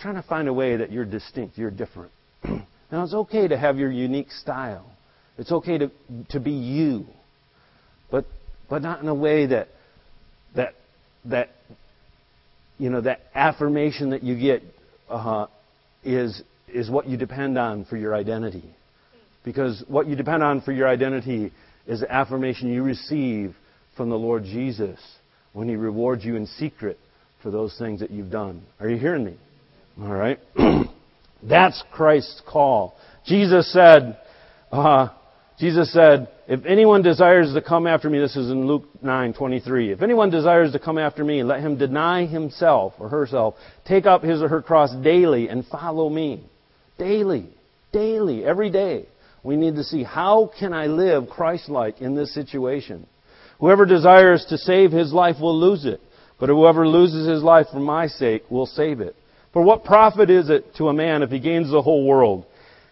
trying 0.00 0.14
to 0.16 0.22
find 0.22 0.48
a 0.48 0.52
way 0.52 0.76
that 0.76 0.92
you're 0.92 1.04
distinct, 1.04 1.58
you're 1.58 1.70
different. 1.70 2.12
now 2.44 3.02
it's 3.02 3.14
okay 3.14 3.48
to 3.48 3.58
have 3.58 3.78
your 3.78 3.90
unique 3.90 4.30
style. 4.30 4.86
It's 5.38 5.50
okay 5.50 5.78
to 5.78 5.90
to 6.30 6.40
be 6.40 6.52
you, 6.52 7.06
but 8.10 8.26
but 8.70 8.82
not 8.82 9.02
in 9.02 9.08
a 9.08 9.14
way 9.14 9.46
that 9.46 9.68
that 10.54 10.74
that 11.26 11.50
you 12.78 12.90
know 12.90 13.00
that 13.00 13.20
affirmation 13.34 14.10
that 14.10 14.22
you 14.22 14.38
get 14.38 14.62
uh, 15.08 15.46
is 16.04 16.42
is 16.68 16.90
what 16.90 17.06
you 17.06 17.16
depend 17.16 17.58
on 17.58 17.84
for 17.84 17.96
your 17.96 18.14
identity. 18.14 18.64
Because 19.46 19.84
what 19.86 20.08
you 20.08 20.16
depend 20.16 20.42
on 20.42 20.60
for 20.60 20.72
your 20.72 20.88
identity 20.88 21.52
is 21.86 22.00
the 22.00 22.12
affirmation 22.12 22.70
you 22.70 22.82
receive 22.82 23.54
from 23.96 24.10
the 24.10 24.16
Lord 24.16 24.42
Jesus 24.42 24.98
when 25.52 25.68
He 25.68 25.76
rewards 25.76 26.24
you 26.24 26.34
in 26.34 26.46
secret 26.46 26.98
for 27.44 27.52
those 27.52 27.74
things 27.78 28.00
that 28.00 28.10
you've 28.10 28.30
done. 28.30 28.64
Are 28.80 28.90
you 28.90 28.98
hearing 28.98 29.24
me? 29.24 29.36
All 30.02 30.12
right. 30.12 30.40
That's 31.44 31.80
Christ's 31.92 32.42
call. 32.44 32.96
Jesus 33.24 33.72
said, 33.72 34.18
uh, 34.72 35.10
Jesus 35.60 35.92
said, 35.92 36.28
if 36.48 36.66
anyone 36.66 37.02
desires 37.02 37.54
to 37.54 37.62
come 37.62 37.86
after 37.86 38.10
me, 38.10 38.18
this 38.18 38.34
is 38.34 38.50
in 38.50 38.66
Luke 38.66 38.88
9:23. 39.04 39.92
If 39.92 40.02
anyone 40.02 40.30
desires 40.30 40.72
to 40.72 40.80
come 40.80 40.98
after 40.98 41.22
me, 41.22 41.44
let 41.44 41.60
him 41.60 41.78
deny 41.78 42.26
himself 42.26 42.94
or 42.98 43.08
herself, 43.08 43.54
take 43.84 44.06
up 44.06 44.24
his 44.24 44.42
or 44.42 44.48
her 44.48 44.60
cross 44.60 44.92
daily 45.04 45.48
and 45.48 45.64
follow 45.66 46.08
me. 46.08 46.42
Daily, 46.98 47.48
daily, 47.92 48.44
every 48.44 48.70
day. 48.70 49.06
We 49.46 49.54
need 49.54 49.76
to 49.76 49.84
see 49.84 50.02
how 50.02 50.50
can 50.58 50.72
I 50.72 50.86
live 50.86 51.28
Christ-like 51.28 52.00
in 52.00 52.16
this 52.16 52.34
situation. 52.34 53.06
Whoever 53.60 53.86
desires 53.86 54.44
to 54.48 54.58
save 54.58 54.90
his 54.90 55.12
life 55.12 55.36
will 55.40 55.56
lose 55.56 55.84
it, 55.84 56.00
but 56.40 56.48
whoever 56.48 56.86
loses 56.88 57.28
his 57.28 57.44
life 57.44 57.68
for 57.70 57.78
my 57.78 58.08
sake 58.08 58.42
will 58.50 58.66
save 58.66 59.00
it. 59.00 59.14
For 59.52 59.62
what 59.62 59.84
profit 59.84 60.30
is 60.30 60.50
it 60.50 60.74
to 60.78 60.88
a 60.88 60.92
man 60.92 61.22
if 61.22 61.30
he 61.30 61.38
gains 61.38 61.70
the 61.70 61.80
whole 61.80 62.04
world 62.04 62.44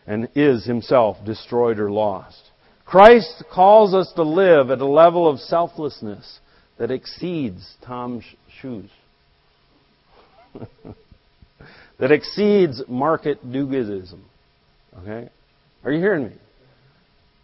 and 0.07 0.29
is 0.37 0.65
himself 0.65 1.17
destroyed 1.27 1.81
or 1.81 1.91
lost? 1.91 2.41
Christ 2.87 3.43
calls 3.53 3.93
us 3.93 4.13
to 4.15 4.23
live 4.23 4.71
at 4.71 4.81
a 4.81 4.87
level 4.87 5.29
of 5.29 5.41
selflessness 5.41 6.39
that 6.79 6.93
exceeds 6.93 7.75
TOMS 7.85 8.23
shoes. 8.61 8.91
that 11.99 12.13
exceeds 12.13 12.81
market 12.87 13.41
do-goodism. 13.43 14.21
Okay? 15.01 15.29
Are 15.85 15.91
you 15.91 15.99
hearing 15.99 16.29
me? 16.29 16.35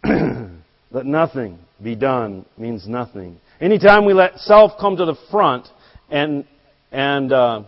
let 0.91 1.05
nothing 1.05 1.59
be 1.81 1.95
done 1.95 2.45
means 2.57 2.87
nothing. 2.87 3.39
Anytime 3.59 4.05
we 4.05 4.13
let 4.13 4.39
self 4.39 4.73
come 4.79 4.97
to 4.97 5.05
the 5.05 5.15
front 5.29 5.67
and 6.09 6.45
and 6.91 7.31
uh, 7.31 7.63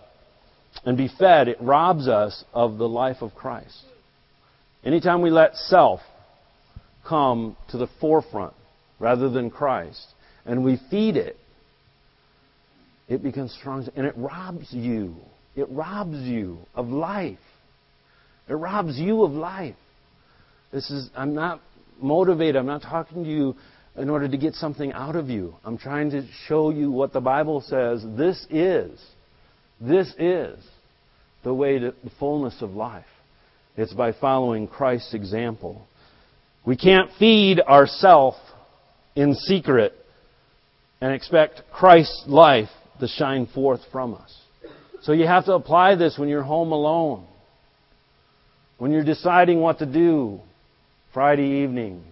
and 0.83 0.97
be 0.97 1.09
fed, 1.19 1.47
it 1.47 1.57
robs 1.61 2.07
us 2.07 2.43
of 2.53 2.77
the 2.77 2.87
life 2.87 3.17
of 3.21 3.35
Christ. 3.35 3.83
Anytime 4.83 5.21
we 5.21 5.29
let 5.29 5.55
self 5.55 6.01
come 7.07 7.55
to 7.69 7.77
the 7.77 7.87
forefront 8.01 8.53
rather 8.99 9.29
than 9.29 9.49
Christ, 9.49 10.05
and 10.45 10.63
we 10.63 10.79
feed 10.89 11.15
it, 11.15 11.37
it 13.07 13.21
becomes 13.21 13.53
strong 13.53 13.87
and 13.95 14.05
it 14.05 14.15
robs 14.17 14.73
you. 14.73 15.15
It 15.55 15.69
robs 15.69 16.17
you 16.17 16.57
of 16.73 16.87
life. 16.87 17.37
It 18.49 18.53
robs 18.53 18.97
you 18.97 19.23
of 19.23 19.31
life. 19.31 19.75
This 20.71 20.89
is 20.89 21.09
I'm 21.15 21.35
not 21.35 21.61
motivated. 22.01 22.55
I'm 22.55 22.65
not 22.65 22.81
talking 22.81 23.23
to 23.23 23.29
you 23.29 23.55
in 23.95 24.09
order 24.09 24.27
to 24.27 24.37
get 24.37 24.55
something 24.55 24.91
out 24.93 25.15
of 25.15 25.29
you. 25.29 25.55
I'm 25.63 25.77
trying 25.77 26.11
to 26.11 26.25
show 26.47 26.69
you 26.69 26.91
what 26.91 27.13
the 27.13 27.21
Bible 27.21 27.61
says 27.61 28.03
this 28.17 28.45
is. 28.49 28.99
This 29.79 30.13
is 30.17 30.57
the 31.43 31.53
way 31.53 31.79
to 31.79 31.93
the 32.03 32.11
fullness 32.19 32.61
of 32.61 32.71
life. 32.71 33.05
It's 33.75 33.93
by 33.93 34.13
following 34.13 34.67
Christ's 34.67 35.13
example. 35.13 35.85
We 36.65 36.77
can't 36.77 37.09
feed 37.19 37.59
ourself 37.59 38.35
in 39.15 39.35
secret 39.35 39.93
and 41.01 41.13
expect 41.13 41.63
Christ's 41.71 42.23
life 42.27 42.69
to 42.99 43.07
shine 43.07 43.47
forth 43.47 43.81
from 43.91 44.13
us. 44.13 44.37
So 45.01 45.11
you 45.11 45.27
have 45.27 45.45
to 45.45 45.53
apply 45.53 45.95
this 45.95 46.17
when 46.17 46.29
you're 46.29 46.43
home 46.43 46.71
alone. 46.71 47.27
When 48.77 48.91
you're 48.91 49.03
deciding 49.03 49.59
what 49.59 49.79
to 49.79 49.85
do, 49.85 50.39
Friday 51.13 51.61
evening, 51.61 52.03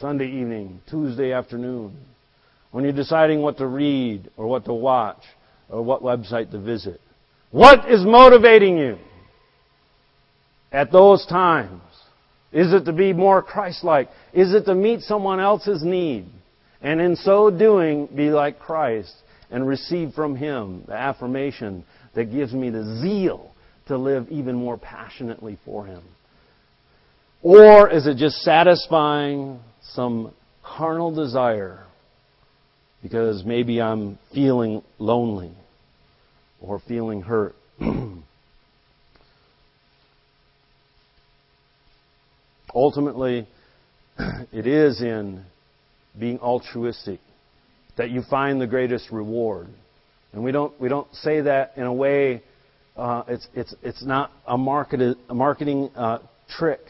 Sunday 0.00 0.26
evening, 0.26 0.80
Tuesday 0.88 1.32
afternoon, 1.32 1.94
when 2.70 2.82
you're 2.82 2.94
deciding 2.94 3.42
what 3.42 3.58
to 3.58 3.66
read 3.66 4.30
or 4.38 4.46
what 4.46 4.64
to 4.64 4.72
watch 4.72 5.22
or 5.68 5.82
what 5.82 6.02
website 6.02 6.50
to 6.52 6.58
visit. 6.58 6.98
What 7.50 7.90
is 7.90 8.02
motivating 8.06 8.78
you 8.78 8.96
at 10.72 10.90
those 10.90 11.26
times? 11.26 11.82
Is 12.50 12.72
it 12.72 12.86
to 12.86 12.92
be 12.94 13.12
more 13.12 13.42
Christ-like? 13.42 14.08
Is 14.32 14.54
it 14.54 14.64
to 14.64 14.74
meet 14.74 15.02
someone 15.02 15.40
else's 15.40 15.82
need? 15.82 16.24
And 16.80 17.02
in 17.02 17.16
so 17.16 17.50
doing, 17.50 18.06
be 18.06 18.30
like 18.30 18.58
Christ 18.58 19.14
and 19.50 19.68
receive 19.68 20.14
from 20.14 20.36
Him 20.36 20.84
the 20.86 20.94
affirmation 20.94 21.84
that 22.14 22.32
gives 22.32 22.54
me 22.54 22.70
the 22.70 22.98
zeal 23.02 23.52
to 23.88 23.98
live 23.98 24.26
even 24.30 24.54
more 24.56 24.78
passionately 24.78 25.58
for 25.66 25.84
Him. 25.84 26.02
Or 27.42 27.88
is 27.88 28.06
it 28.06 28.16
just 28.16 28.42
satisfying 28.42 29.60
some 29.92 30.32
carnal 30.64 31.14
desire 31.14 31.84
because 33.02 33.44
maybe 33.44 33.80
I'm 33.80 34.18
feeling 34.34 34.82
lonely 34.98 35.52
or 36.60 36.80
feeling 36.86 37.22
hurt? 37.22 37.54
Ultimately, 42.74 43.46
it 44.52 44.66
is 44.66 45.00
in 45.00 45.44
being 46.18 46.40
altruistic 46.40 47.20
that 47.96 48.10
you 48.10 48.22
find 48.28 48.60
the 48.60 48.66
greatest 48.66 49.10
reward. 49.12 49.68
And 50.32 50.42
we 50.42 50.50
don't, 50.52 50.78
we 50.80 50.88
don't 50.88 51.12
say 51.14 51.40
that 51.42 51.72
in 51.76 51.84
a 51.84 51.92
way, 51.92 52.42
uh, 52.96 53.22
it's, 53.28 53.46
it's, 53.54 53.74
it's 53.82 54.04
not 54.04 54.32
a, 54.46 54.58
marketed, 54.58 55.16
a 55.28 55.34
marketing 55.34 55.90
uh, 55.94 56.18
trick. 56.48 56.80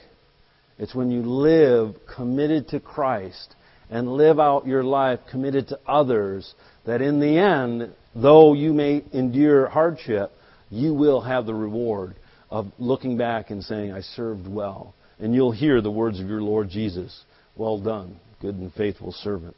It's 0.78 0.94
when 0.94 1.10
you 1.10 1.22
live 1.22 1.94
committed 2.14 2.68
to 2.68 2.80
Christ 2.80 3.54
and 3.90 4.12
live 4.12 4.38
out 4.38 4.66
your 4.66 4.84
life 4.84 5.20
committed 5.30 5.68
to 5.68 5.80
others 5.86 6.54
that 6.86 7.02
in 7.02 7.20
the 7.20 7.38
end, 7.38 7.92
though 8.14 8.54
you 8.54 8.72
may 8.72 9.04
endure 9.12 9.68
hardship, 9.68 10.30
you 10.70 10.94
will 10.94 11.20
have 11.20 11.46
the 11.46 11.54
reward 11.54 12.14
of 12.50 12.70
looking 12.78 13.16
back 13.16 13.50
and 13.50 13.62
saying, 13.62 13.92
I 13.92 14.00
served 14.00 14.46
well. 14.46 14.94
And 15.18 15.34
you'll 15.34 15.52
hear 15.52 15.80
the 15.80 15.90
words 15.90 16.20
of 16.20 16.28
your 16.28 16.42
Lord 16.42 16.68
Jesus. 16.68 17.24
Well 17.56 17.80
done, 17.80 18.20
good 18.40 18.54
and 18.54 18.72
faithful 18.72 19.12
servant. 19.12 19.56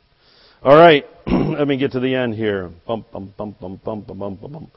All 0.62 0.76
right, 0.76 1.04
let 1.26 1.68
me 1.68 1.76
get 1.76 1.92
to 1.92 2.00
the 2.00 2.14
end 2.14 2.34
here. 2.34 2.70
Bum, 2.86 3.04
bum, 3.12 3.34
bum, 3.36 3.56
bum, 3.60 3.80
bum, 3.84 4.00
bum, 4.02 4.18
bum, 4.18 4.36
bum. 4.36 4.70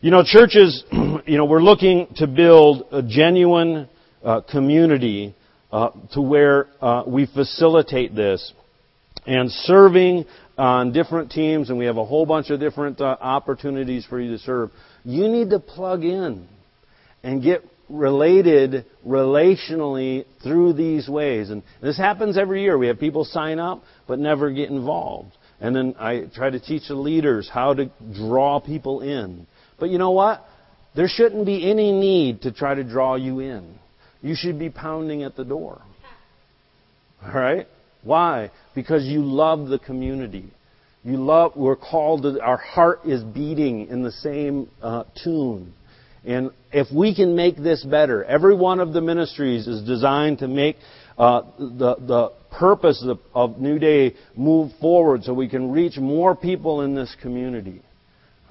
You 0.00 0.10
know, 0.10 0.22
churches, 0.24 0.84
you 0.92 1.36
know, 1.36 1.44
we're 1.44 1.62
looking 1.62 2.08
to 2.16 2.26
build 2.26 2.86
a 2.90 3.02
genuine 3.02 3.88
uh, 4.24 4.40
community 4.40 5.34
uh, 5.72 5.90
to 6.12 6.20
where 6.20 6.68
uh, 6.80 7.04
we 7.06 7.26
facilitate 7.26 8.14
this. 8.14 8.52
And 9.26 9.50
serving 9.50 10.26
on 10.58 10.92
different 10.92 11.30
teams, 11.30 11.70
and 11.70 11.78
we 11.78 11.86
have 11.86 11.96
a 11.96 12.04
whole 12.04 12.26
bunch 12.26 12.50
of 12.50 12.60
different 12.60 13.00
uh, 13.00 13.16
opportunities 13.20 14.04
for 14.04 14.20
you 14.20 14.32
to 14.32 14.38
serve. 14.38 14.70
You 15.04 15.28
need 15.28 15.50
to 15.50 15.60
plug 15.60 16.04
in 16.04 16.48
and 17.22 17.42
get 17.42 17.62
related 17.88 18.84
relationally 19.06 20.24
through 20.42 20.72
these 20.72 21.08
ways. 21.08 21.50
And 21.50 21.62
this 21.80 21.96
happens 21.96 22.36
every 22.36 22.62
year. 22.62 22.76
We 22.76 22.88
have 22.88 22.98
people 22.98 23.24
sign 23.24 23.58
up 23.58 23.82
but 24.06 24.18
never 24.18 24.50
get 24.50 24.70
involved. 24.70 25.32
And 25.60 25.76
then 25.76 25.94
I 25.98 26.24
try 26.34 26.50
to 26.50 26.58
teach 26.58 26.88
the 26.88 26.94
leaders 26.94 27.48
how 27.52 27.74
to 27.74 27.90
draw 28.14 28.60
people 28.60 29.00
in. 29.00 29.46
But 29.78 29.90
you 29.90 29.98
know 29.98 30.10
what? 30.10 30.44
There 30.96 31.08
shouldn't 31.08 31.46
be 31.46 31.70
any 31.70 31.92
need 31.92 32.42
to 32.42 32.52
try 32.52 32.74
to 32.74 32.82
draw 32.82 33.14
you 33.14 33.40
in. 33.40 33.78
You 34.22 34.34
should 34.36 34.58
be 34.58 34.70
pounding 34.70 35.24
at 35.24 35.36
the 35.36 35.44
door. 35.44 35.82
All 37.24 37.32
right? 37.32 37.66
Why? 38.02 38.50
Because 38.74 39.04
you 39.04 39.22
love 39.22 39.68
the 39.68 39.78
community. 39.78 40.52
You 41.04 41.16
love, 41.16 41.52
we're 41.56 41.76
called 41.76 42.22
to, 42.22 42.40
our 42.40 42.56
heart 42.56 43.00
is 43.04 43.22
beating 43.24 43.88
in 43.88 44.02
the 44.02 44.12
same 44.12 44.68
uh, 44.80 45.04
tune. 45.22 45.74
And 46.24 46.52
if 46.72 46.86
we 46.94 47.14
can 47.14 47.34
make 47.34 47.56
this 47.56 47.84
better, 47.84 48.22
every 48.24 48.54
one 48.54 48.78
of 48.78 48.92
the 48.92 49.00
ministries 49.00 49.66
is 49.66 49.82
designed 49.82 50.38
to 50.38 50.48
make 50.48 50.76
uh, 51.18 51.42
the, 51.58 51.96
the 51.96 52.32
purpose 52.56 53.04
of, 53.06 53.18
of 53.34 53.58
New 53.58 53.80
Day 53.80 54.14
move 54.36 54.70
forward 54.80 55.24
so 55.24 55.34
we 55.34 55.48
can 55.48 55.72
reach 55.72 55.96
more 55.96 56.36
people 56.36 56.82
in 56.82 56.94
this 56.94 57.14
community. 57.20 57.82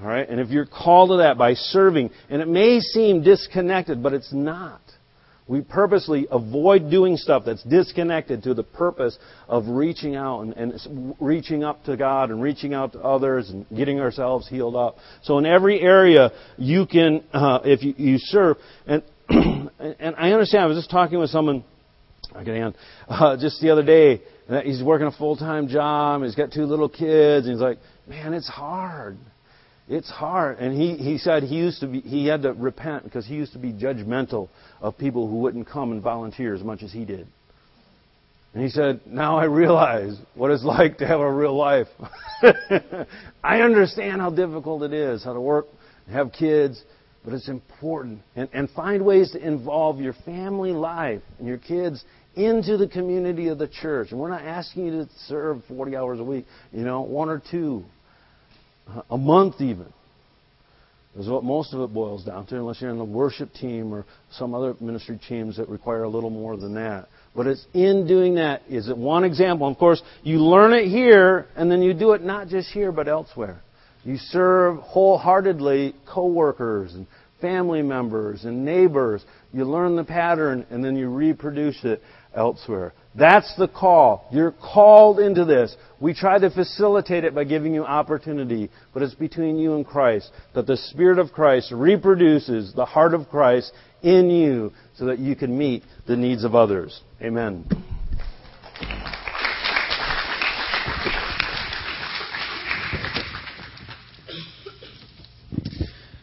All 0.01 0.07
right? 0.07 0.27
And 0.27 0.39
if 0.39 0.49
you're 0.49 0.65
called 0.65 1.11
to 1.11 1.17
that 1.17 1.37
by 1.37 1.53
serving, 1.53 2.09
and 2.29 2.41
it 2.41 2.47
may 2.47 2.81
seem 2.81 3.23
disconnected, 3.23 4.03
but 4.03 4.11
it's 4.13 4.33
not. 4.33 4.80
We 5.47 5.61
purposely 5.61 6.27
avoid 6.31 6.89
doing 6.89 7.17
stuff 7.17 7.43
that's 7.45 7.63
disconnected 7.63 8.43
to 8.43 8.53
the 8.53 8.63
purpose 8.63 9.17
of 9.47 9.67
reaching 9.67 10.15
out 10.15 10.41
and, 10.41 10.53
and, 10.53 11.15
reaching 11.19 11.63
up 11.63 11.83
to 11.85 11.97
God 11.97 12.29
and 12.29 12.41
reaching 12.41 12.73
out 12.73 12.93
to 12.93 12.99
others 12.99 13.49
and 13.49 13.65
getting 13.75 13.99
ourselves 13.99 14.47
healed 14.47 14.75
up. 14.75 14.97
So 15.23 15.39
in 15.39 15.45
every 15.45 15.81
area 15.81 16.31
you 16.57 16.85
can, 16.85 17.23
uh, 17.33 17.59
if 17.65 17.83
you, 17.83 17.93
you, 17.97 18.17
serve, 18.17 18.57
and 18.85 19.03
and 19.29 20.15
I 20.17 20.31
understand. 20.31 20.63
I 20.63 20.67
was 20.67 20.77
just 20.77 20.91
talking 20.91 21.19
with 21.19 21.29
someone, 21.29 21.63
I 22.35 22.41
again, 22.41 22.75
uh, 23.07 23.37
just 23.37 23.61
the 23.61 23.69
other 23.69 23.83
day. 23.83 24.21
He's 24.63 24.83
working 24.83 25.07
a 25.07 25.11
full 25.11 25.37
time 25.37 25.69
job. 25.69 26.23
He's 26.23 26.35
got 26.35 26.51
two 26.51 26.65
little 26.65 26.89
kids, 26.89 27.47
and 27.47 27.55
he's 27.55 27.61
like, 27.61 27.77
"Man, 28.07 28.33
it's 28.33 28.49
hard." 28.49 29.17
It's 29.91 30.09
hard. 30.09 30.59
And 30.59 30.73
he, 30.73 30.95
he 30.95 31.17
said 31.17 31.43
he 31.43 31.55
used 31.55 31.81
to 31.81 31.87
be, 31.87 31.99
he 31.99 32.25
had 32.25 32.43
to 32.43 32.53
repent 32.53 33.03
because 33.03 33.25
he 33.25 33.35
used 33.35 33.51
to 33.53 33.59
be 33.59 33.73
judgmental 33.73 34.47
of 34.79 34.97
people 34.97 35.27
who 35.27 35.39
wouldn't 35.39 35.67
come 35.67 35.91
and 35.91 36.01
volunteer 36.01 36.55
as 36.55 36.63
much 36.63 36.81
as 36.81 36.93
he 36.93 37.03
did. 37.03 37.27
And 38.53 38.63
he 38.63 38.69
said, 38.69 39.01
now 39.05 39.37
I 39.37 39.45
realize 39.45 40.17
what 40.33 40.49
it's 40.49 40.63
like 40.63 40.99
to 40.99 41.07
have 41.07 41.19
a 41.19 41.29
real 41.29 41.57
life. 41.57 41.87
I 43.43 43.61
understand 43.61 44.21
how 44.21 44.29
difficult 44.29 44.83
it 44.83 44.93
is, 44.93 45.25
how 45.25 45.33
to 45.33 45.41
work, 45.41 45.67
have 46.09 46.31
kids, 46.31 46.81
but 47.25 47.33
it's 47.33 47.49
important. 47.49 48.21
And, 48.37 48.47
and 48.53 48.69
find 48.69 49.03
ways 49.03 49.31
to 49.31 49.45
involve 49.45 49.99
your 49.99 50.13
family 50.23 50.71
life 50.71 51.21
and 51.37 51.45
your 51.45 51.57
kids 51.57 52.01
into 52.35 52.77
the 52.77 52.87
community 52.87 53.49
of 53.49 53.57
the 53.57 53.67
church. 53.67 54.11
And 54.11 54.21
we're 54.21 54.29
not 54.29 54.43
asking 54.43 54.85
you 54.85 54.91
to 55.03 55.09
serve 55.27 55.63
40 55.67 55.97
hours 55.97 56.21
a 56.21 56.23
week, 56.23 56.45
you 56.71 56.85
know, 56.85 57.01
one 57.01 57.27
or 57.27 57.41
two 57.51 57.83
a 59.09 59.17
month 59.17 59.61
even 59.61 59.91
is 61.17 61.27
what 61.27 61.43
most 61.43 61.73
of 61.73 61.81
it 61.81 61.93
boils 61.93 62.23
down 62.23 62.45
to, 62.47 62.55
unless 62.55 62.81
you're 62.81 62.89
in 62.89 62.97
the 62.97 63.03
worship 63.03 63.51
team 63.53 63.93
or 63.93 64.05
some 64.31 64.53
other 64.53 64.75
ministry 64.79 65.19
teams 65.27 65.57
that 65.57 65.67
require 65.67 66.03
a 66.03 66.09
little 66.09 66.29
more 66.29 66.55
than 66.55 66.75
that. 66.75 67.07
But 67.35 67.47
it's 67.47 67.65
in 67.73 68.07
doing 68.07 68.35
that. 68.35 68.61
Is 68.69 68.87
it 68.87 68.97
one 68.97 69.23
example? 69.23 69.67
Of 69.67 69.77
course, 69.77 70.01
you 70.23 70.37
learn 70.37 70.73
it 70.73 70.87
here, 70.87 71.47
and 71.55 71.69
then 71.69 71.81
you 71.81 71.93
do 71.93 72.13
it 72.13 72.23
not 72.23 72.47
just 72.47 72.69
here, 72.69 72.91
but 72.91 73.07
elsewhere. 73.07 73.61
You 74.03 74.17
serve 74.17 74.77
wholeheartedly 74.77 75.95
coworkers 76.11 76.93
and 76.93 77.07
family 77.41 77.81
members 77.81 78.45
and 78.45 78.63
neighbors. 78.63 79.23
You 79.51 79.65
learn 79.65 79.95
the 79.95 80.03
pattern, 80.03 80.65
and 80.69 80.83
then 80.83 80.95
you 80.95 81.09
reproduce 81.09 81.83
it 81.83 82.01
elsewhere. 82.33 82.93
That's 83.13 83.53
the 83.57 83.67
call. 83.67 84.27
You're 84.31 84.53
called 84.53 85.19
into 85.19 85.43
this. 85.43 85.75
We 85.99 86.13
try 86.13 86.39
to 86.39 86.49
facilitate 86.49 87.25
it 87.25 87.35
by 87.35 87.43
giving 87.43 87.73
you 87.73 87.83
opportunity, 87.83 88.69
but 88.93 89.03
it's 89.03 89.13
between 89.13 89.57
you 89.57 89.75
and 89.75 89.85
Christ 89.85 90.31
that 90.55 90.65
the 90.65 90.77
Spirit 90.77 91.19
of 91.19 91.31
Christ 91.31 91.71
reproduces 91.73 92.73
the 92.73 92.85
heart 92.85 93.13
of 93.13 93.27
Christ 93.29 93.73
in 94.01 94.29
you 94.29 94.71
so 94.95 95.05
that 95.05 95.19
you 95.19 95.35
can 95.35 95.57
meet 95.57 95.83
the 96.07 96.15
needs 96.15 96.43
of 96.45 96.55
others. 96.55 97.01
Amen. 97.21 97.65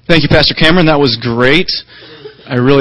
Thank 0.09 0.23
you, 0.23 0.29
Pastor 0.31 0.55
Cameron. 0.55 0.87
That 0.87 0.99
was 0.99 1.19
great. 1.21 1.69
I 2.49 2.55
really 2.55 2.77